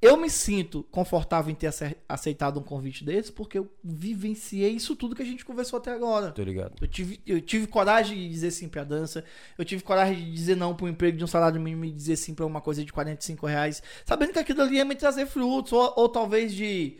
[0.00, 4.94] eu me sinto confortável em ter ace- aceitado um convite desse porque eu vivenciei isso
[4.94, 6.30] tudo que a gente conversou até agora.
[6.30, 6.74] Tô ligado.
[6.80, 9.24] Eu tive, eu tive coragem de dizer sim pra dança.
[9.58, 12.32] Eu tive coragem de dizer não pro emprego de um salário mínimo e dizer sim
[12.32, 13.82] pra uma coisa de 45 reais.
[14.04, 15.72] Sabendo que aquilo ali ia me trazer frutos.
[15.72, 16.96] Ou, ou talvez de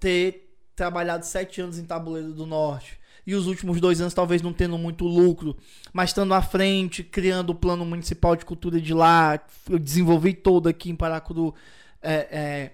[0.00, 2.97] ter trabalhado sete anos em Tabuleiro do Norte.
[3.28, 5.54] E os últimos dois anos talvez não tendo muito lucro.
[5.92, 9.38] Mas estando à frente, criando o plano municipal de cultura de lá.
[9.68, 11.54] Eu desenvolvi todo aqui em Paracuru.
[12.00, 12.70] é, é,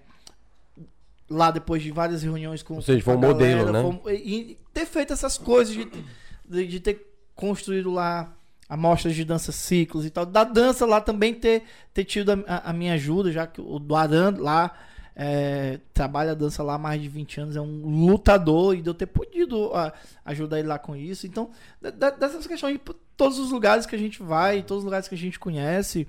[1.29, 3.83] lá depois de várias reuniões com Ou seja, foi um modelo, né?
[4.03, 5.89] foi e, ter feito essas coisas de,
[6.49, 8.33] de, de ter construído lá
[8.69, 10.25] amostras de dança ciclos e tal.
[10.27, 13.79] Da dança lá também ter, ter tido a, a- a minha ajuda, já que o
[13.79, 14.71] do Aran lá
[15.17, 18.89] é, trabalha a dança lá há mais de 20 anos, é um lutador e de
[18.89, 19.93] eu ter podido ah,
[20.25, 21.27] ajudar ele lá com isso.
[21.27, 21.51] Então,
[22.19, 22.81] dessas questões,
[23.17, 26.09] todos os lugares que a gente vai, todos os lugares que a gente conhece,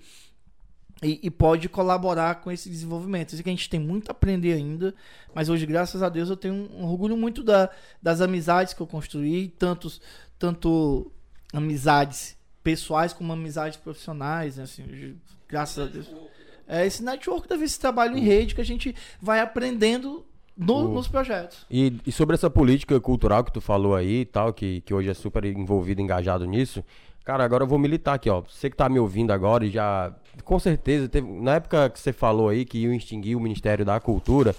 [1.04, 3.32] e, e pode colaborar com esse desenvolvimento.
[3.32, 4.94] Sei que a gente tem muito a aprender ainda,
[5.34, 7.70] mas hoje, graças a Deus, eu tenho um, orgulho muito da,
[8.02, 10.02] das amizades que eu construí, tantos,
[10.40, 11.12] tanto
[11.54, 15.16] amizades pessoais como amizades profissionais, né, assim,
[15.48, 16.10] graças a Deus.
[16.68, 20.26] É esse network, deve esse trabalho em rede que a gente vai aprendendo
[20.58, 21.66] no- O- nos projetos.
[21.70, 25.10] E, e sobre essa política cultural que tu falou aí e tal, que, que hoje
[25.10, 26.84] é super envolvido, engajado nisso,
[27.24, 28.42] cara, agora eu vou militar aqui, ó.
[28.42, 30.14] Você que tá me ouvindo agora e já.
[30.44, 34.00] Com certeza, teve, na época que você falou aí que iam extinguir o Ministério da
[34.00, 34.56] Cultura,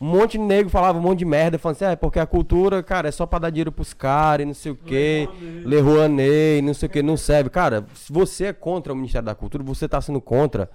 [0.00, 2.82] um monte de nego falava um monte de merda, falando assim, é porque a cultura,
[2.82, 5.28] cara, é só pra dar dinheiro pros caras e não sei o quê,
[5.64, 7.48] Le Rouanet, não sei o que, não serve.
[7.50, 10.68] Cara, se você é contra o Ministério da Cultura, você tá sendo contra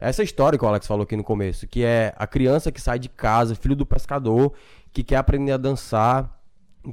[0.00, 2.98] essa história que o Alex falou aqui no começo, que é a criança que sai
[2.98, 4.52] de casa, filho do pescador,
[4.92, 6.40] que quer aprender a dançar,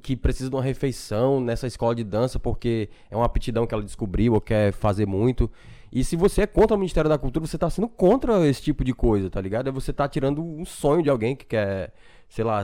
[0.01, 3.83] que precisa de uma refeição nessa escola de dança porque é uma aptidão que ela
[3.83, 5.51] descobriu ou quer fazer muito.
[5.91, 8.83] E se você é contra o Ministério da Cultura, você tá sendo contra esse tipo
[8.83, 9.67] de coisa, tá ligado?
[9.67, 11.93] É você tá tirando um sonho de alguém que quer,
[12.29, 12.63] sei lá,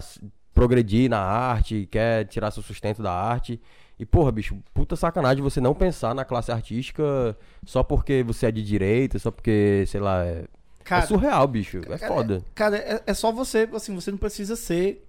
[0.54, 3.60] progredir na arte, quer tirar seu sustento da arte.
[4.00, 7.36] E, porra, bicho, puta sacanagem você não pensar na classe artística
[7.66, 10.46] só porque você é de direita, só porque, sei lá, é-
[10.84, 11.80] Cara, é surreal, bicho.
[11.80, 12.44] É Cara, foda.
[12.54, 15.06] Cara, é, é só você, assim, você não precisa ser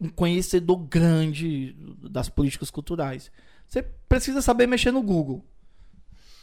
[0.00, 1.74] um conhecedor grande
[2.10, 3.30] das políticas culturais.
[3.68, 5.44] Você precisa saber mexer no Google.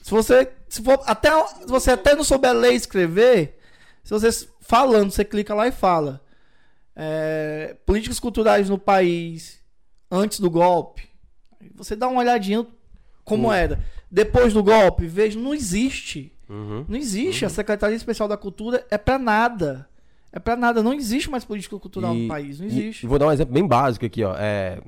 [0.02, 3.60] Se você, se for, até, se você até não souber ler e escrever,
[4.04, 6.24] se você falando, você clica lá e fala.
[6.95, 9.62] É, políticas culturais no país
[10.10, 11.09] antes do golpe.
[11.76, 12.66] Você dá uma olhadinha
[13.24, 13.53] como Hum.
[13.53, 13.80] era.
[14.10, 16.32] Depois do golpe, veja, não existe.
[16.49, 16.84] Uhum.
[16.88, 17.45] Não existe.
[17.45, 19.88] A Secretaria Especial da Cultura é pra nada.
[20.32, 20.82] É pra nada.
[20.82, 22.60] Não existe mais política cultural E- no país.
[22.60, 23.05] Não existe.
[23.05, 24.36] E, vou dar um exemplo bem básico aqui, ó.
[24.38, 24.80] É,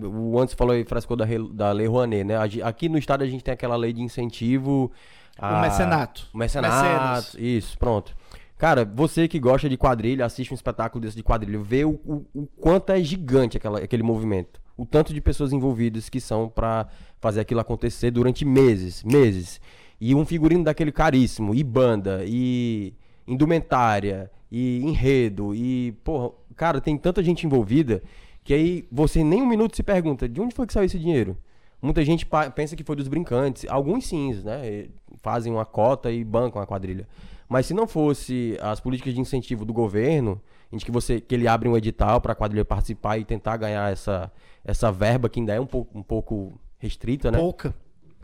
[0.00, 2.34] o antes falou aí, frescou da, da Lei Rouanet, né?
[2.62, 4.90] Aqui no estado a gente tem aquela lei de incentivo.
[5.38, 6.28] a- O mecenato.
[6.34, 6.74] O mecenato.
[6.84, 7.34] Mecenas.
[7.38, 8.14] Isso, pronto.
[8.60, 12.26] Cara, você que gosta de quadrilha, assiste um espetáculo desse de quadrilha, vê o, o,
[12.34, 14.60] o quanto é gigante aquela, aquele movimento.
[14.76, 16.86] O tanto de pessoas envolvidas que são pra
[17.22, 19.62] fazer aquilo acontecer durante meses, meses.
[19.98, 22.92] E um figurino daquele caríssimo, e banda, e
[23.26, 28.02] indumentária, e enredo, e, porra, cara, tem tanta gente envolvida
[28.44, 31.34] que aí você nem um minuto se pergunta de onde foi que saiu esse dinheiro.
[31.80, 33.64] Muita gente pensa que foi dos brincantes.
[33.70, 34.88] Alguns sim, né?
[35.22, 37.08] Fazem uma cota e bancam a quadrilha.
[37.50, 40.40] Mas se não fosse as políticas de incentivo do governo,
[40.72, 43.90] em que você que ele abre um edital para a quadrilha participar e tentar ganhar
[43.92, 44.30] essa,
[44.64, 47.38] essa verba que ainda é um pouco, um pouco restrita, né?
[47.38, 47.74] Pouca.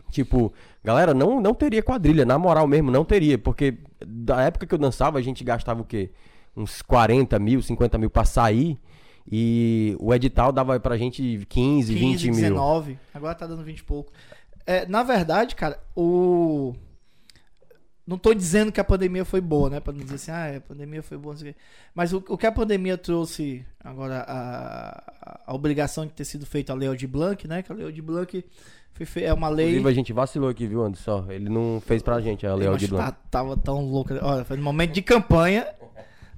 [0.09, 3.37] Tipo, galera, não, não teria quadrilha, na moral mesmo, não teria.
[3.37, 6.09] Porque da época que eu dançava, a gente gastava o quê?
[6.55, 8.79] Uns 40 mil, 50 mil pra sair.
[9.29, 12.35] E o edital dava pra gente 15, 20 15, mil.
[12.35, 12.97] 19.
[13.13, 14.13] Agora tá dando 20 e pouco.
[14.65, 16.73] É, na verdade, cara, o.
[18.07, 19.79] Não tô dizendo que a pandemia foi boa, né?
[19.81, 21.59] Pra não dizer assim, ah, a pandemia foi boa, não sei o quê.
[21.93, 26.71] Mas o, o que a pandemia trouxe, agora, a, a, obrigação de ter sido feita
[26.71, 27.61] a Lei de Blanc, né?
[27.61, 28.45] Que a Lei de Blanc
[29.05, 29.67] foi é uma lei.
[29.67, 31.25] Inclusive, a gente vacilou aqui, viu, Anderson?
[31.29, 33.11] Ele não fez pra gente a Mas de Blanc.
[33.11, 34.13] tá- tava tão louco.
[34.21, 35.67] Olha, foi no momento de campanha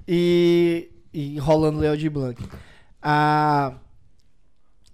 [0.07, 2.43] e, e rolando Leo de Blanc.
[3.01, 3.75] A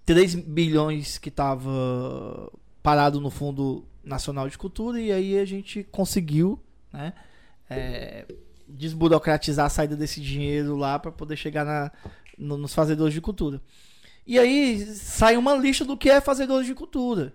[0.04, 2.52] 3 bilhões que tava
[2.82, 6.60] parado no Fundo Nacional de Cultura e aí a gente conseguiu,
[6.96, 7.12] né?
[7.70, 8.24] é,
[8.68, 11.90] desburocratizar a saída desse dinheiro lá para poder chegar na,
[12.38, 13.60] no- nos fazedores de cultura.
[14.26, 17.32] E aí sai uma lista do que é fazedores de cultura.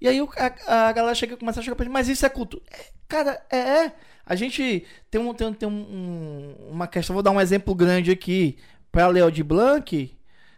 [0.00, 0.18] E aí
[0.66, 2.62] a, a galera chega, começa a chegar pra gente, mas isso é cultura.
[2.70, 3.92] É, cara, é, é.
[4.24, 8.10] A gente tem, um, tem, tem um- um- uma questão, vou dar um exemplo grande
[8.10, 8.58] aqui.
[8.92, 10.16] Para Leo de Blanc,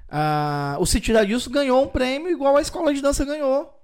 [0.08, 3.78] ah, o Sítio Iradilson ganhou um prêmio igual a Escola de Dança ganhou.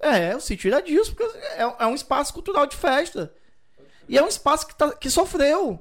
[0.00, 3.32] É, o Sítio Iradilson, porque é, é um espaço cultural de festa.
[4.08, 5.80] E é um espaço que, tá- que sofreu.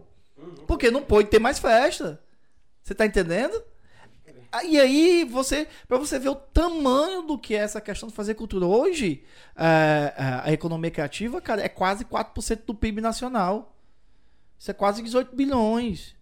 [0.67, 2.19] Porque não pôde ter mais festa.
[2.83, 3.61] Você tá entendendo?
[4.51, 8.15] Ah, E aí, você, para você ver o tamanho do que é essa questão de
[8.15, 9.23] fazer cultura hoje,
[9.55, 13.75] é, é, a economia criativa, cara, é quase 4% do PIB nacional.
[14.59, 16.15] Isso é quase 18 bilhões.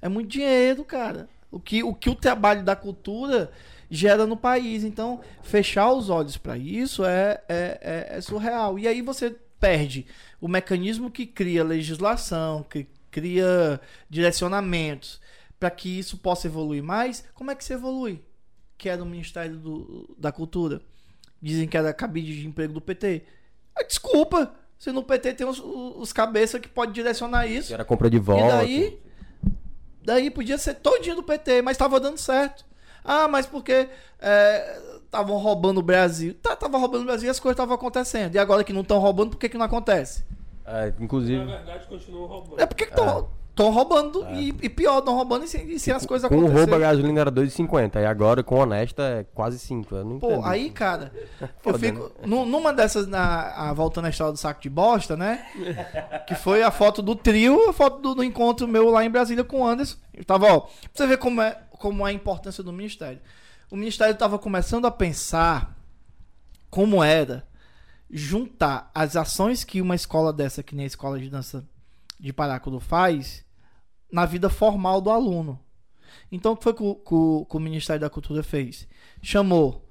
[0.00, 1.28] É muito dinheiro, cara.
[1.50, 3.50] O que o, que o trabalho da cultura
[3.90, 4.82] gera no país.
[4.82, 7.78] Então, fechar os olhos para isso é, é,
[8.10, 8.78] é- é surreal.
[8.78, 10.06] E aí você perde
[10.44, 13.80] o mecanismo que cria legislação, que cria
[14.10, 15.18] direcionamentos
[15.58, 17.24] para que isso possa evoluir mais.
[17.32, 18.22] Como é que se evolui?
[18.76, 20.82] Que é do Ministério do- da Cultura.
[21.40, 23.22] Dizem que era cabide de emprego do PT.
[23.74, 27.72] Ah, desculpa, se no PT tem os, os cabeças que pode direcionar isso.
[27.72, 28.44] Era compra de volta.
[28.44, 28.98] E daí,
[30.04, 32.66] daí podia ser todinho do PT, mas tava dando certo.
[33.02, 33.88] Ah, mas porque
[35.14, 36.34] estavam roubando o Brasil.
[36.34, 38.34] Tá, tava roubando o Brasil e as coisas estavam acontecendo.
[38.34, 40.24] E agora que não estão roubando, por que, que não acontece?
[40.66, 42.60] É, inclusive, verdade, continuam roubando.
[42.60, 46.28] É porque estão roubando e, e pior, estão roubando e sem, e sem as coisas
[46.28, 46.80] com o roubo a acontecerem.
[46.80, 48.00] gasolina era 2,50.
[48.02, 49.94] E agora com honesta é quase 5.
[49.94, 50.46] Eu não Pô, entendo.
[50.46, 51.12] aí, cara,
[51.64, 52.10] eu fico.
[52.26, 55.46] nu- Numa dessas, na, a, voltando à história do saco de bosta, né?
[56.26, 59.44] Que foi a foto do trio, a foto do, do encontro meu lá em Brasília
[59.44, 59.98] com o Anderson.
[60.12, 63.20] Eu tava, ó, pra você ver como é, como é a importância do Ministério.
[63.70, 65.76] O Ministério tava começando a pensar
[66.70, 67.46] como era
[68.10, 71.66] juntar as ações que uma escola dessa, que nem a escola de dança
[72.18, 73.44] de Paráculo faz,
[74.10, 75.60] na vida formal do aluno.
[76.30, 78.86] Então, o que foi que o, que o- Ministério da Cultura fez?
[79.20, 79.88] Chamou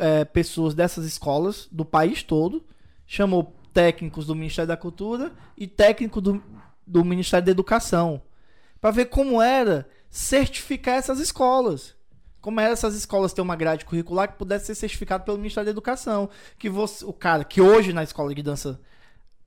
[0.00, 2.66] é, pessoas dessas escolas, do país todo,
[3.06, 6.42] chamou técnicos do Ministério da Cultura e técnico do,
[6.86, 8.20] do Ministério da Educação,
[8.80, 11.94] para ver como era certificar essas escolas.
[12.40, 15.70] Como era essas escolas ter uma grade curricular que pudesse ser certificado pelo Ministério da
[15.70, 16.30] Educação.
[16.58, 18.80] Que você, o cara que hoje na escola de dança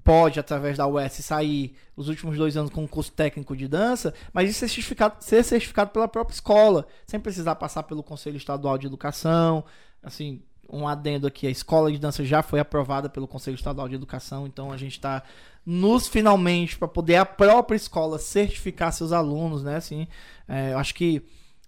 [0.03, 4.13] pode, através da UES, sair os últimos dois anos com um curso técnico de dança,
[4.33, 8.77] mas isso é certificado, ser certificado pela própria escola, sem precisar passar pelo Conselho Estadual
[8.77, 9.63] de Educação,
[10.01, 13.95] assim, um adendo aqui, a escola de dança já foi aprovada pelo Conselho Estadual de
[13.95, 15.23] Educação, então a gente está
[15.65, 19.77] nos finalmente para poder a própria escola certificar seus alunos, né?
[19.77, 20.07] Assim,
[20.47, 21.23] é, eu acho que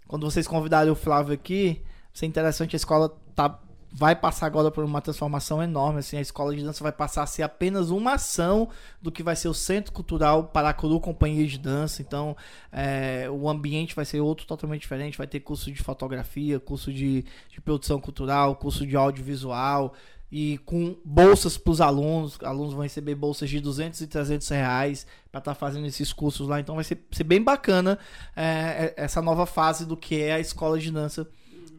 [0.08, 3.60] quando vocês convidarem o Flávio aqui, vai ser interessante, a escola tá
[3.98, 6.00] vai passar agora por uma transformação enorme.
[6.00, 8.68] Assim, a escola de dança vai passar a ser apenas uma ação
[9.02, 12.02] do que vai ser o Centro Cultural Paracuru Companhia de Dança.
[12.02, 12.36] Então,
[12.74, 15.18] é, o ambiente vai ser outro totalmente diferente.
[15.18, 19.94] Vai ter curso de fotografia, curso de, de produção cultural, curso de audiovisual.
[20.32, 25.08] E com bolsas para os alunos, alunos vão receber bolsas de 200 e 300 reais
[25.32, 26.60] para estar tá fazendo esses cursos lá.
[26.60, 28.00] Então vai ser, ser bem bacana
[28.36, 31.28] é, essa nova fase do que é a escola de dança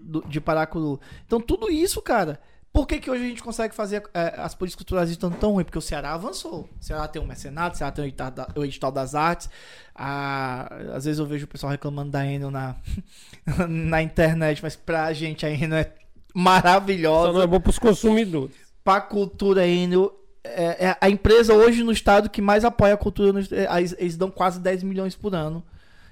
[0.07, 1.01] do, de Paracuru.
[1.27, 2.41] Então, tudo isso, cara.
[2.73, 5.65] Por que, que hoje a gente consegue fazer é, as políticas culturais estão tão ruins?
[5.65, 6.69] Porque o Ceará avançou.
[6.79, 9.49] O Ceará tem um mecenato, o Ceará tem o edital, da, o edital das artes.
[9.95, 12.77] Ah, às vezes eu vejo o pessoal reclamando da Enel na,
[13.67, 15.93] na internet, mas pra gente a Enel é
[16.37, 17.29] maravilhosa.
[17.29, 18.55] Só não é bom pros consumidores.
[18.85, 20.13] Pra cultura, Enel
[20.45, 23.33] é, é, a empresa hoje no estado que mais apoia a cultura.
[23.33, 25.65] No, é, eles, eles dão quase 10 milhões por ano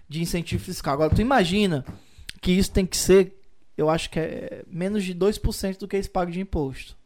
[0.09, 0.95] de incentivo fiscal.
[0.95, 1.85] Agora, tu imagina
[2.41, 3.35] que isso tem que ser
[3.77, 6.97] eu acho que é menos de 2% do que eles pagam de imposto.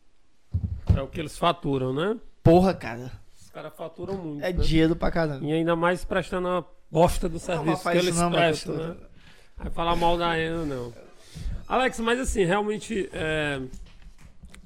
[0.95, 2.17] É o que eles faturam, né?
[2.43, 3.11] Porra, cara.
[3.41, 4.45] Os caras faturam muito.
[4.45, 4.63] É né?
[4.63, 5.45] dinheiro pra caramba.
[5.45, 8.97] E ainda mais prestando a bosta do serviço não, que eles não, prestam, né?
[9.57, 10.93] Vai falar mal da Ana, não.
[11.69, 13.61] Alex, mas assim, realmente, é,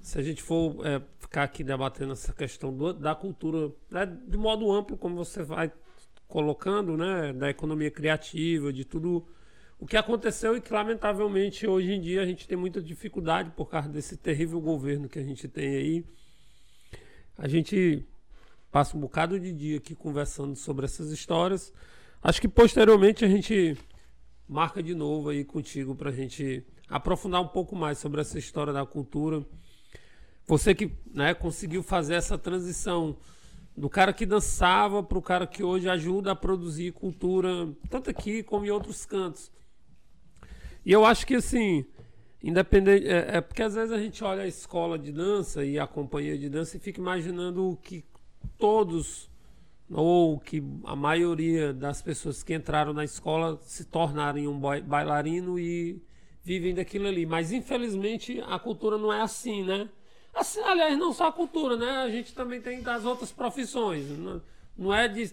[0.00, 4.36] se a gente for é, ficar aqui debatendo essa questão do, da cultura, né, de
[4.36, 5.72] modo amplo, como você vai
[6.28, 9.26] colocando, né, da economia criativa, de tudo
[9.80, 13.68] o que aconteceu e que, lamentavelmente, hoje em dia a gente tem muita dificuldade por
[13.68, 16.05] causa desse terrível governo que a gente tem aí.
[17.36, 18.07] A gente
[18.70, 21.72] passa um bocado de dia aqui conversando sobre essas histórias.
[22.22, 23.76] Acho que posteriormente a gente
[24.48, 28.72] marca de novo aí contigo para a gente aprofundar um pouco mais sobre essa história
[28.72, 29.43] da cultura.
[30.47, 33.16] Você que né, conseguiu fazer essa transição
[33.74, 38.43] do cara que dançava para o cara que hoje ajuda a produzir cultura, tanto aqui
[38.43, 39.51] como em outros cantos.
[40.84, 41.86] E eu acho que assim,
[42.43, 43.09] independente.
[43.09, 46.36] É, é, porque às vezes a gente olha a escola de dança e a companhia
[46.36, 48.05] de dança e fica imaginando que
[48.59, 49.30] todos,
[49.90, 56.03] ou que a maioria das pessoas que entraram na escola se tornarem um bailarino e
[56.43, 57.24] vivem daquilo ali.
[57.26, 59.88] Mas infelizmente a cultura não é assim, né?
[60.34, 61.90] Assim, aliás, não só a cultura, né?
[61.90, 64.07] A gente também tem das outras profissões.
[64.76, 65.30] Não é de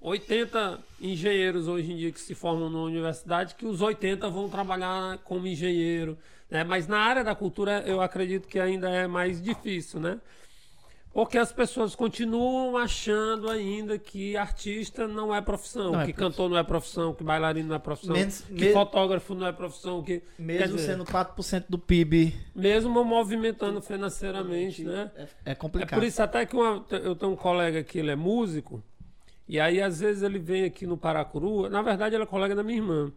[0.00, 5.18] 80 engenheiros hoje em dia que se formam na universidade, que os 80 vão trabalhar
[5.18, 6.18] como engenheiro.
[6.50, 6.62] Né?
[6.62, 10.20] Mas na área da cultura eu acredito que ainda é mais difícil, né?
[11.18, 16.30] Porque as pessoas continuam achando ainda que artista não é profissão, não é que profissão.
[16.30, 18.72] cantor não é profissão, que bailarino não é profissão, Menos, que me...
[18.72, 25.10] fotógrafo não é profissão, que mesmo dizer, sendo 4% do PIB, mesmo movimentando financeiramente, né?
[25.16, 25.98] É, é complicado.
[25.98, 28.80] É por isso até que uma, eu tenho um colega que ele é músico,
[29.48, 31.68] e aí, às vezes, ele vem aqui no Paracuru.
[31.68, 33.10] Na verdade, ele é colega da minha irmã.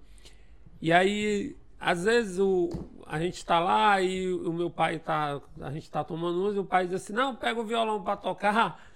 [0.81, 2.67] E aí, às vezes, o,
[3.11, 5.37] a gente está lá e o meu pai tá.
[5.59, 8.15] A gente está tomando uso e o pai diz assim: não, pega o violão para
[8.15, 8.79] tocar.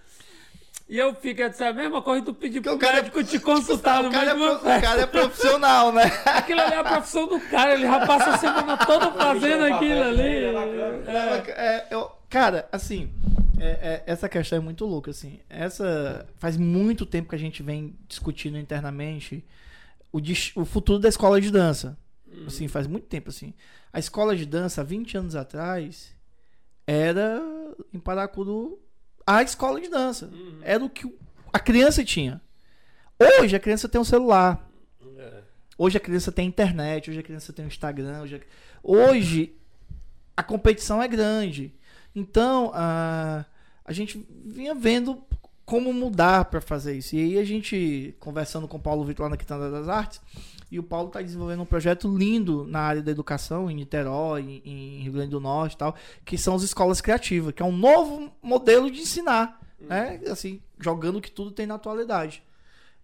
[0.87, 3.23] E eu fico, é a mesma coisa tu pedir pro o cara é médico é,
[3.23, 6.03] te consultar no o cara, é, o cara é profissional, né?
[6.23, 10.03] Aquilo ali é a profissão do cara, ele já passa a semana toda fazendo aquilo
[10.03, 10.45] ali.
[11.07, 13.09] É, é, eu, cara, assim,
[13.59, 15.39] é, é, essa questão é muito louca, assim.
[15.49, 19.43] Essa faz muito tempo que a gente vem discutindo internamente
[20.13, 20.19] o,
[20.55, 21.97] o futuro da escola de dança.
[22.35, 22.47] Uhum.
[22.47, 23.53] Assim, faz muito tempo, assim.
[23.91, 26.13] A escola de dança, 20 anos atrás,
[26.85, 27.41] era
[27.93, 28.79] em Paracuru
[29.25, 30.27] a escola de dança.
[30.27, 30.59] Uhum.
[30.61, 31.11] Era o que
[31.51, 32.41] a criança tinha.
[33.19, 34.69] Hoje a criança tem um celular.
[35.17, 35.41] É.
[35.77, 38.21] Hoje a criança tem internet, hoje a criança tem um Instagram.
[38.21, 38.39] Hoje a,
[38.83, 39.55] hoje
[40.35, 41.73] a competição é grande.
[42.13, 43.45] Então, a,
[43.83, 45.23] a gente vinha vendo
[45.65, 47.15] como mudar para fazer isso.
[47.15, 50.21] E aí a gente, conversando com o Paulo Vitor lá na Quitanda das Artes,
[50.75, 54.99] e o Paulo está desenvolvendo um projeto lindo na área da educação, em Niterói, em
[54.99, 55.95] Rio Grande do Norte e tal,
[56.25, 59.87] que são as escolas criativas, que é um novo modelo de ensinar, uhum.
[59.87, 60.19] né?
[60.27, 62.43] Assim, jogando que tudo tem na atualidade.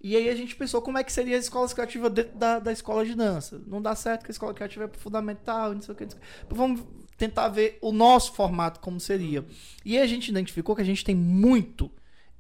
[0.02, 2.74] E aí a gente pensou como é que seria as escolas criativas dentro da, da
[2.74, 3.62] escola de dança.
[3.66, 6.04] Não dá certo que a escola criativa é fundamental, não sei o que.
[6.04, 6.54] Não sei o que.
[6.54, 6.84] Vamos
[7.18, 9.46] tentar ver o nosso formato como seria.
[9.86, 11.90] E a gente identificou que a gente tem muito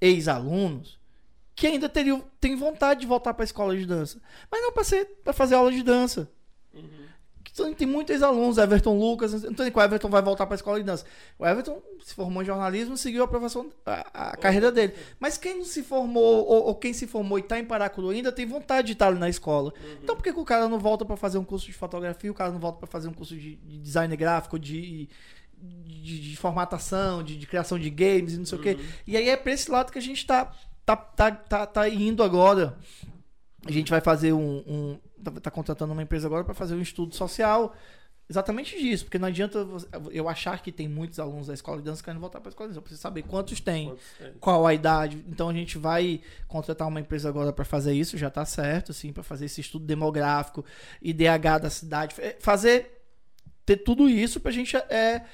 [0.01, 0.99] ex-alunos
[1.61, 5.31] que ainda teriam, tem vontade de voltar para a escola de dança, mas não para
[5.31, 6.27] fazer aula de dança.
[6.73, 6.89] Uhum.
[7.53, 10.79] Então, tem muitos ex-alunos, Everton Lucas, não sei qual Everton vai voltar para a escola
[10.79, 11.05] de dança.
[11.37, 14.95] O Everton se formou em jornalismo, seguiu a aprovação, a, a carreira dele.
[15.19, 18.31] Mas quem não se formou, ou, ou quem se formou e está em Paracuru ainda
[18.31, 19.71] tem vontade de estar ali na escola.
[19.83, 19.97] Uhum.
[20.01, 22.33] Então por que, que, o cara não volta para fazer um curso de fotografia, o
[22.33, 25.07] cara não volta para fazer um curso de, de design gráfico, de
[25.61, 28.61] de, de formatação, de, de, criação de games e não sei uhum.
[28.61, 28.77] o quê.
[29.05, 30.51] E aí é pra esse lado que a gente tá,
[30.85, 32.77] tá, tá, tá, tá indo agora.
[33.65, 34.63] A gente vai fazer um.
[34.67, 37.75] um tá, tá contratando uma empresa agora para fazer um estudo social
[38.31, 39.67] exatamente disso, porque não adianta
[40.11, 42.69] eu achar que tem muitos alunos da escola de dança querendo voltar para a escola
[42.69, 42.79] de dança.
[42.79, 45.23] Eu preciso saber quantos tem, quantos tem, qual a idade.
[45.27, 49.11] Então a gente vai contratar uma empresa agora para fazer isso, já está certo, assim,
[49.11, 50.63] para fazer esse estudo demográfico,
[51.01, 53.03] IDH da cidade, fazer
[53.65, 55.25] ter tudo isso para a gente é,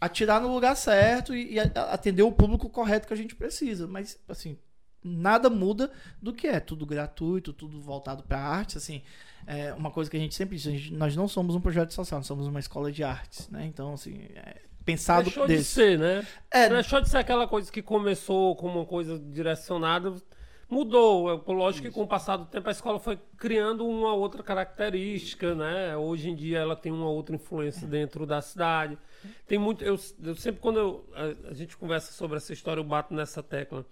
[0.00, 3.86] atirar no lugar certo e, e atender o público correto que a gente precisa.
[3.86, 4.58] Mas assim,
[5.02, 5.90] nada muda
[6.20, 9.02] do que é tudo gratuito, tudo voltado para arte, assim
[9.46, 12.20] é uma coisa que a gente sempre diz, gente, nós não somos um projeto social,
[12.20, 13.64] nós somos uma escola de artes, né?
[13.66, 15.62] Então, assim, é pensado Deixou desse.
[15.62, 16.26] de ser, né?
[16.50, 20.14] É, Deixou de ser aquela coisa que começou como uma coisa direcionada,
[20.68, 21.30] mudou.
[21.30, 25.54] É, lógico que com o passar do tempo a escola foi criando uma outra característica,
[25.54, 25.96] né?
[25.96, 28.98] Hoje em dia ela tem uma outra influência dentro da cidade.
[29.46, 29.84] Tem muito.
[29.84, 33.42] Eu, eu sempre, quando eu, a, a gente conversa sobre essa história, eu bato nessa
[33.42, 33.84] tecla.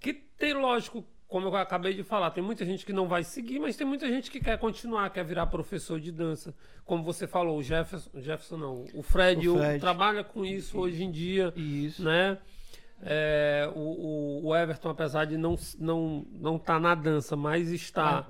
[0.00, 3.60] Que tem, lógico, como eu acabei de falar, tem muita gente que não vai seguir,
[3.60, 6.52] mas tem muita gente que quer continuar, quer virar professor de dança.
[6.84, 9.76] Como você falou, o Jefferson, Jefferson não, o Fred, o Fred.
[9.76, 12.02] O, trabalha com isso hoje em dia, isso.
[12.02, 12.36] né?
[13.02, 18.26] É, o, o, Everton, apesar de não não não tá na dança, mas está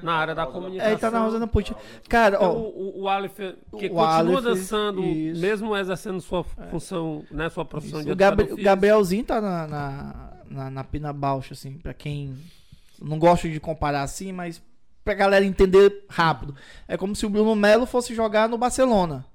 [0.00, 0.88] na área da comunicação.
[0.88, 1.74] É, ele tá na Rosana Pucci.
[2.08, 5.40] Cara, então, ó, o, o Aleph, que o continua Aleph, dançando, isso.
[5.40, 7.34] mesmo exercendo sua função, é.
[7.34, 8.06] né, sua profissão isso.
[8.06, 12.36] de o Gabriel, O Gabrielzinho tá na, na na, na Pina Bausch, assim, para quem
[13.00, 14.62] não gosta de comparar assim, mas
[15.04, 16.54] pra galera entender rápido.
[16.86, 19.26] É como se o Bruno Melo fosse jogar no Barcelona.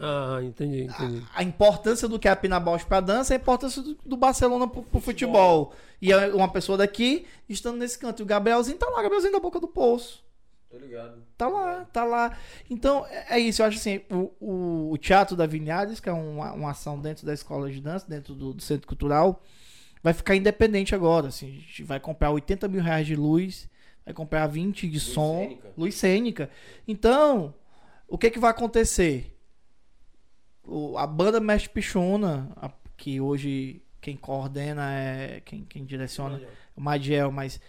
[0.00, 1.22] Ah, entendi, entendi.
[1.34, 3.94] A, a importância do que é a Pina Bausch pra dança é a importância do,
[4.04, 5.66] do Barcelona pro, pro futebol.
[5.66, 5.74] futebol.
[6.00, 8.20] E é uma pessoa daqui estando nesse canto.
[8.20, 10.24] E o Gabrielzinho tá lá, o Gabrielzinho da boca do poço.
[10.70, 11.22] Tô ligado.
[11.36, 12.38] Tá lá, tá lá.
[12.70, 13.60] Então, é, é isso.
[13.60, 17.26] Eu acho assim, o, o, o Teatro da Vinhares, que é uma, uma ação dentro
[17.26, 19.42] da escola de dança, dentro do, do Centro Cultural,
[20.02, 21.28] vai ficar independente agora.
[21.28, 23.70] Assim, a gente vai comprar 80 mil reais de luz,
[24.04, 25.72] vai comprar 20 de luz som, cênica.
[25.76, 26.50] luz cênica.
[26.86, 27.54] Então,
[28.08, 29.38] o que, que vai acontecer?
[30.64, 35.40] O, a banda Mestre Pichona, a, que hoje quem coordena é.
[35.44, 37.60] Quem, quem direciona é o Madiel, mas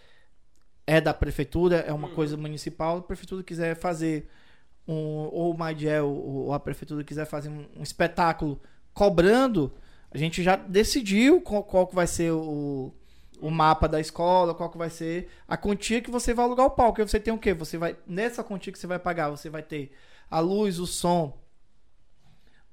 [0.85, 2.15] é da prefeitura, é uma hum.
[2.15, 2.97] coisa municipal.
[2.97, 4.27] A prefeitura quiser fazer
[4.87, 5.29] um.
[5.31, 8.59] Ou o Madiel ou a prefeitura quiser fazer um, um espetáculo
[8.93, 9.71] cobrando
[10.13, 12.93] a gente já decidiu qual, qual vai ser o,
[13.41, 16.71] o mapa da escola, qual que vai ser a quantia que você vai alugar o
[16.71, 17.01] palco.
[17.05, 17.53] Você tem o quê?
[17.53, 19.91] Você vai nessa quantia que você vai pagar, você vai ter
[20.29, 21.37] a luz, o som,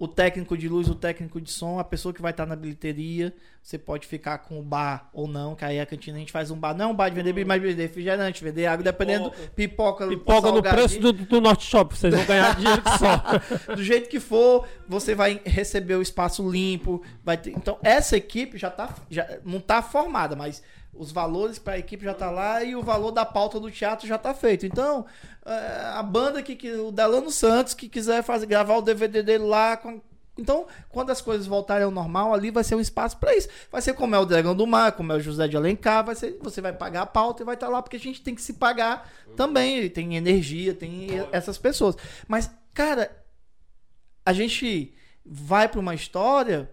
[0.01, 3.35] o técnico de luz, o técnico de som, a pessoa que vai estar na bilheteria.
[3.63, 6.51] Você pode ficar com o bar ou não, que aí a cantina a gente faz
[6.51, 6.75] um bar.
[6.75, 9.31] Não é um bar de vender bebida, mas vender refrigerante, vender água, dependendo.
[9.55, 13.75] Pipoca, pipoca no preço do, do Norte Shop, vocês vão ganhar dinheiro só.
[13.77, 17.03] do jeito que for, você vai receber o espaço limpo.
[17.23, 17.51] Vai ter...
[17.51, 20.63] Então, essa equipe já, tá, já não está formada, mas
[20.93, 24.07] os valores para a equipe já tá lá e o valor da pauta do teatro
[24.07, 24.67] já tá feito.
[24.67, 25.07] Então,
[25.45, 29.45] é, a banda que, que o Delano Santos que quiser fazer gravar o DVD dele
[29.45, 30.01] lá com,
[30.41, 33.49] então, quando as coisas voltarem ao normal, ali vai ser um espaço para isso.
[33.71, 36.15] Vai ser como é o Dragão do Mar, como é o José de Alencar, vai
[36.15, 38.35] ser, você vai pagar a pauta e vai estar tá lá, porque a gente tem
[38.35, 39.89] que se pagar também.
[39.91, 41.95] Tem energia, tem essas pessoas.
[42.27, 43.15] Mas, cara,
[44.25, 46.71] a gente vai para uma história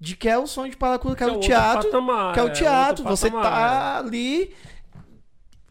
[0.00, 1.90] de que é o sonho de Paracuru, que, que é, o teatro.
[1.90, 3.06] Patamar, que é o é teatro.
[3.06, 3.98] É você tá é.
[3.98, 4.54] ali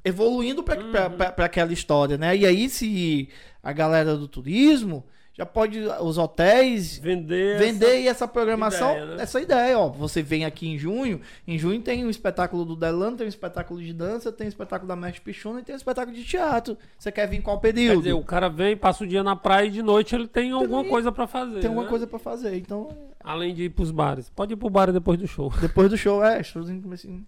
[0.04, 1.44] evoluindo para uhum.
[1.44, 2.36] aquela história, né?
[2.36, 3.30] E aí, se
[3.62, 5.06] a galera do turismo
[5.38, 9.24] já pode os hotéis vender, vender essa, essa programação, ideia, né?
[9.24, 9.88] essa ideia, ó.
[9.88, 13.80] Você vem aqui em junho, em junho tem um espetáculo do Delano, tem um espetáculo
[13.80, 16.76] de dança, tem um espetáculo da Mestre Pichuna e tem um espetáculo de teatro.
[16.98, 17.98] Você quer vir em qual período?
[17.98, 20.52] Quer dizer, o cara vem, passa o dia na praia e de noite ele tem
[20.52, 21.60] alguma coisa para fazer.
[21.60, 21.90] Tem alguma né?
[21.90, 22.90] coisa para fazer, então.
[23.24, 24.32] Além de ir pros bares.
[24.32, 25.54] Pode ir pro bar depois do show.
[25.62, 27.24] Depois do show, é, showzinho assim.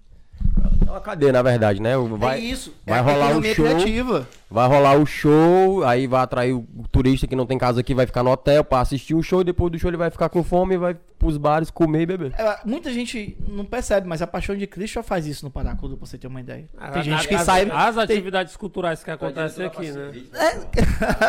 [0.85, 1.91] É uma cadeia, na verdade, né?
[2.17, 2.73] Vai, é isso.
[2.85, 3.65] Vai é rolar o show.
[3.65, 4.27] Criativa.
[4.49, 8.07] Vai rolar o show, aí vai atrair o turista que não tem casa aqui, vai
[8.07, 10.73] ficar no hotel para assistir o show, depois do show ele vai ficar com fome
[10.73, 12.33] e vai pros bares comer e beber.
[12.35, 15.97] É, muita gente não percebe, mas a Paixão de Cristo já faz isso no Paracudo,
[15.97, 16.67] pra você ter uma ideia.
[16.77, 17.69] Ah, tem gente que as, sai.
[17.69, 18.03] As tem...
[18.05, 20.11] atividades culturais que acontecem aqui, né?
[20.33, 20.57] É...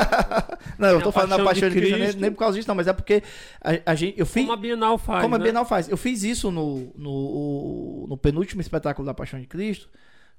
[0.79, 2.75] não, eu tô falando da Paixão de, de Cristo, nem, nem, por causa disso, não,
[2.77, 3.23] mas é porque
[3.61, 4.19] a, a gente.
[4.19, 5.23] Eu fiz, como a Bienal faz.
[5.23, 5.41] Como né?
[5.41, 5.89] a Bienal faz.
[5.89, 9.89] Eu fiz isso no, no, no penúltimo espetáculo da Paixão de Cristo,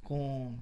[0.04, 0.58] com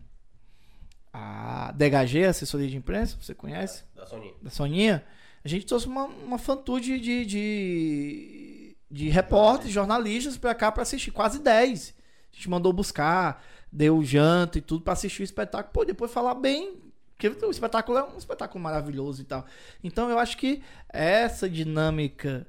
[1.11, 3.83] a DHG, assessoria de imprensa, você conhece?
[3.95, 4.33] Da Soninha.
[4.41, 5.03] Da Soninha.
[5.43, 11.11] A gente trouxe uma, uma fantude de, de, de repórteres, jornalistas para cá para assistir,
[11.11, 11.95] quase 10.
[12.31, 15.73] A gente mandou buscar, deu janta e tudo para assistir o espetáculo.
[15.73, 16.77] Pô, depois falar bem,
[17.17, 19.45] porque o espetáculo é um espetáculo maravilhoso e tal.
[19.83, 22.45] Então eu acho que essa dinâmica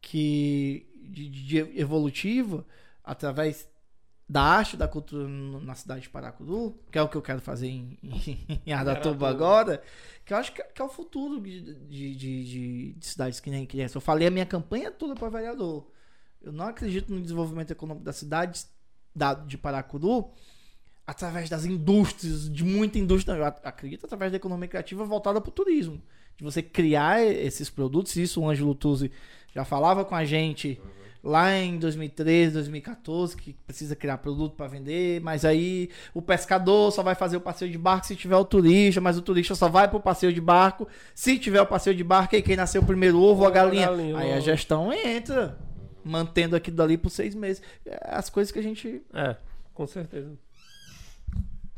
[0.00, 2.64] que de, de evolutiva
[3.04, 3.68] através
[4.28, 7.68] da arte da cultura na cidade de Paracuru, que é o que eu quero fazer
[7.68, 8.72] em, em, em
[9.24, 9.82] agora,
[10.24, 13.50] que eu acho que, que é o futuro de, de, de, de- de cidades que
[13.50, 13.96] nem criança.
[13.96, 15.86] Eu falei a minha campanha toda para vereador.
[16.42, 18.64] Eu não acredito no desenvolvimento econômico da cidade
[19.14, 20.30] da, de Paracuru
[21.06, 23.36] através das indústrias, de muita indústria.
[23.36, 26.02] Eu ac- acredito através da economia criativa voltada para o turismo.
[26.36, 28.16] De você criar esses produtos.
[28.16, 29.10] Isso o Ângelo Tuzzi
[29.54, 30.80] já falava com a gente
[31.26, 37.02] lá em 2013, 2014, que precisa criar produto para vender, mas aí o pescador só
[37.02, 39.88] vai fazer o passeio de barco se tiver o turista, mas o turista só vai
[39.88, 43.22] pro passeio de barco se tiver o passeio de barco e quem nasceu primeiro, o
[43.22, 43.86] ovo ou a Ovo ou a galinha.
[43.86, 45.58] galinha, Aí a gestão entra,
[46.04, 47.60] mantendo aquilo dali por seis meses.
[47.84, 49.36] É As coisas que a gente É,
[49.74, 50.32] com certeza.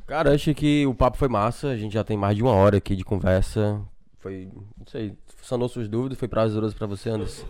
[0.06, 1.68] Cara, acho que o papo foi massa.
[1.68, 3.80] A gente já tem mais de uma hora aqui de conversa.
[4.18, 5.14] Foi, não sei,
[5.48, 7.44] sanou suas dúvidas, foi prazeroso pra você, Anderson.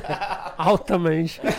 [0.58, 1.40] Altamente.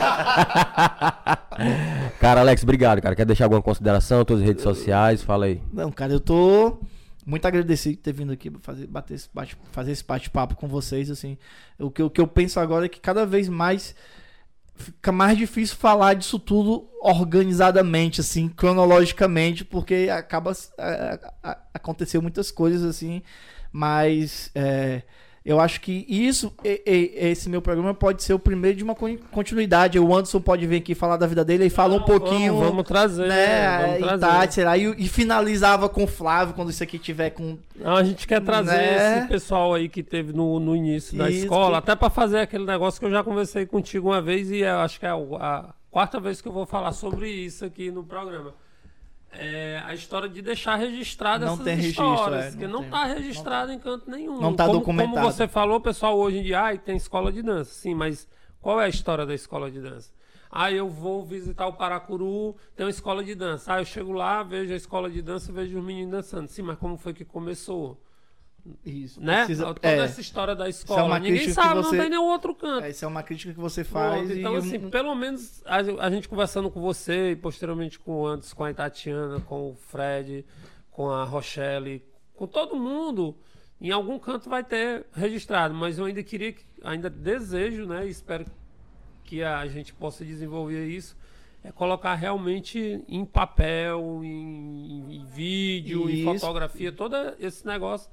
[2.20, 3.16] Cara, Alex, obrigado, cara.
[3.16, 4.24] Quer deixar alguma consideração?
[4.26, 5.22] Tuas redes sociais?
[5.24, 5.62] Fala aí.
[5.72, 6.78] Não, cara, eu tô
[7.26, 11.10] muito agradecido de ter vindo aqui fazer, bater esse bate, fazer esse bate-papo com vocês,
[11.10, 11.38] assim.
[11.80, 13.96] O que, o que eu penso agora é que cada vez mais
[14.76, 22.52] fica mais difícil falar disso tudo organizadamente, assim, cronologicamente, porque acaba é, a- aconteceu muitas
[22.52, 23.24] coisas assim,
[23.72, 25.02] mas é,
[25.50, 28.94] eu acho que isso, e- e- esse meu programa pode ser o primeiro de uma
[28.94, 29.98] con- continuidade.
[29.98, 32.84] O Anderson pode vir aqui falar da vida dele e fala um pouquinho Vamos, vamos
[32.88, 33.28] trazer.
[33.28, 34.64] né, vamos e trazer.
[34.66, 37.58] Lá, e, e finalizava com o Flávio quando isso aqui tiver com.
[37.76, 39.20] Não, a gente quer trazer Né?
[39.20, 42.40] esse pessoal aí que teve no, no início da Isso, escola, que- até pra fazer
[42.40, 45.16] aquele negócio que eu já conversei contigo uma vez e eu acho que é a,
[45.16, 48.54] a quarta vez que eu vou falar sobre isso aqui no programa.
[49.40, 52.82] É a história de deixar registrada Não essas tem registro, histórias, é, porque não não
[52.82, 52.90] tem.
[52.90, 54.40] tá registrado em canto nenhum.
[54.42, 55.16] Não tá como, documentado.
[55.16, 57.72] Como você falou, pessoal, hoje em dia, ai, tem escola de dança.
[57.74, 58.28] Sim, mas
[58.62, 60.12] qual é a história da escola de dança?
[60.50, 63.74] Ah, eu vou visitar o Paracuru, tem uma escola de dança.
[63.74, 66.48] Ah, eu chego lá, vejo a escola de dança, vejo os meninos dançando.
[66.48, 68.02] Sim, mas como foi que começou?
[68.86, 69.22] Isso.
[69.22, 69.38] Né?
[69.46, 71.04] precisa- Toda é, essa história da escola.
[71.06, 72.86] uma Ninguém sabe, você- não tem nenhum outro canto.
[72.86, 74.30] essa é uma crítica que você faz.
[74.32, 78.28] Então, e assim, pelo menos a, a gente conversando com você e posteriormente com o
[78.28, 80.46] Anderson, com a Tatiana, com o Fred,
[80.92, 82.04] com a Rochelle,
[82.36, 83.36] com todo mundo,
[83.80, 85.74] em algum canto vai ter registrado.
[85.74, 88.06] Mas eu ainda queria, que- ainda desejo, né?
[88.08, 88.46] E espero
[89.24, 91.16] que a gente possa desenvolver isso.
[91.64, 96.40] É colocar realmente em papel, em, em vídeo, em Isso.
[96.40, 98.10] fotografia, todo esse negócio,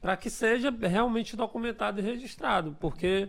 [0.00, 2.76] para que seja realmente documentado e registrado.
[2.80, 3.28] Porque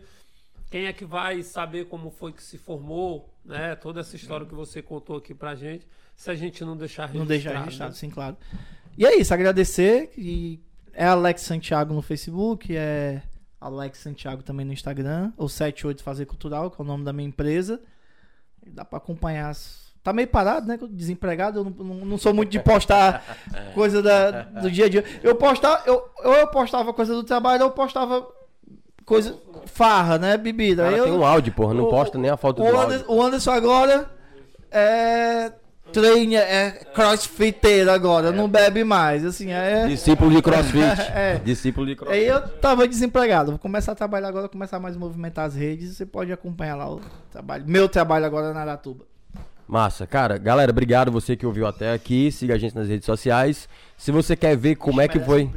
[0.69, 3.75] quem é que vai saber como foi que se formou, né?
[3.75, 7.19] Toda essa história que você contou aqui pra gente, se a gente não deixar registrado.
[7.19, 7.59] não deixar né?
[7.65, 8.37] registrado, sim, claro.
[8.97, 10.11] E é isso, agradecer.
[10.17, 10.59] E
[10.93, 13.21] é Alex Santiago no Facebook, é
[13.59, 17.27] Alex Santiago também no Instagram, ou 78 Fazer Cultural, que é o nome da minha
[17.27, 17.81] empresa.
[18.67, 19.49] Dá pra acompanhar.
[19.49, 20.79] as- Tá meio parado, né?
[20.89, 23.23] Desempregado, eu não, não- não sou muito de postar
[23.75, 25.03] coisa da- do dia a dia.
[25.21, 28.25] Eu postava, eu, ou eu postava coisa do trabalho, ou eu postava
[29.05, 29.37] coisa
[29.67, 30.37] farra, né?
[30.37, 30.83] Bebida.
[30.85, 31.73] Cara, eu- tem um áudio, porra.
[31.75, 33.05] Não o- posta nem a foto o, do Ander- áudio.
[33.13, 34.09] o Anderson agora
[34.71, 35.51] é
[35.91, 39.87] treina, é crossfiteiro agora, não bebe mais, assim, é...
[39.87, 40.79] Discípulo de crossfit.
[41.13, 41.35] É.
[41.43, 42.17] Discípulo de crossfit.
[42.17, 45.97] Aí eu tava desempregado, vou começar a trabalhar agora, começar mais a movimentar as redes,
[45.97, 49.03] você pode acompanhar lá o trabalho, meu trabalho agora na Aratuba.
[49.71, 52.29] Massa, cara, galera, obrigado você que ouviu até aqui.
[52.29, 53.69] Siga a gente nas redes sociais.
[53.95, 55.49] Se você quer ver como é que foi,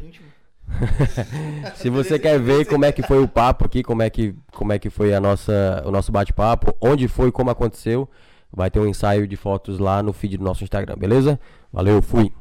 [1.74, 4.72] se você quer ver como é que foi o papo aqui, como é que, como
[4.72, 8.08] é que foi a nossa, o nosso bate-papo, onde foi, como aconteceu,
[8.52, 11.40] vai ter um ensaio de fotos lá no feed do nosso Instagram, beleza?
[11.72, 12.32] Valeu, fui.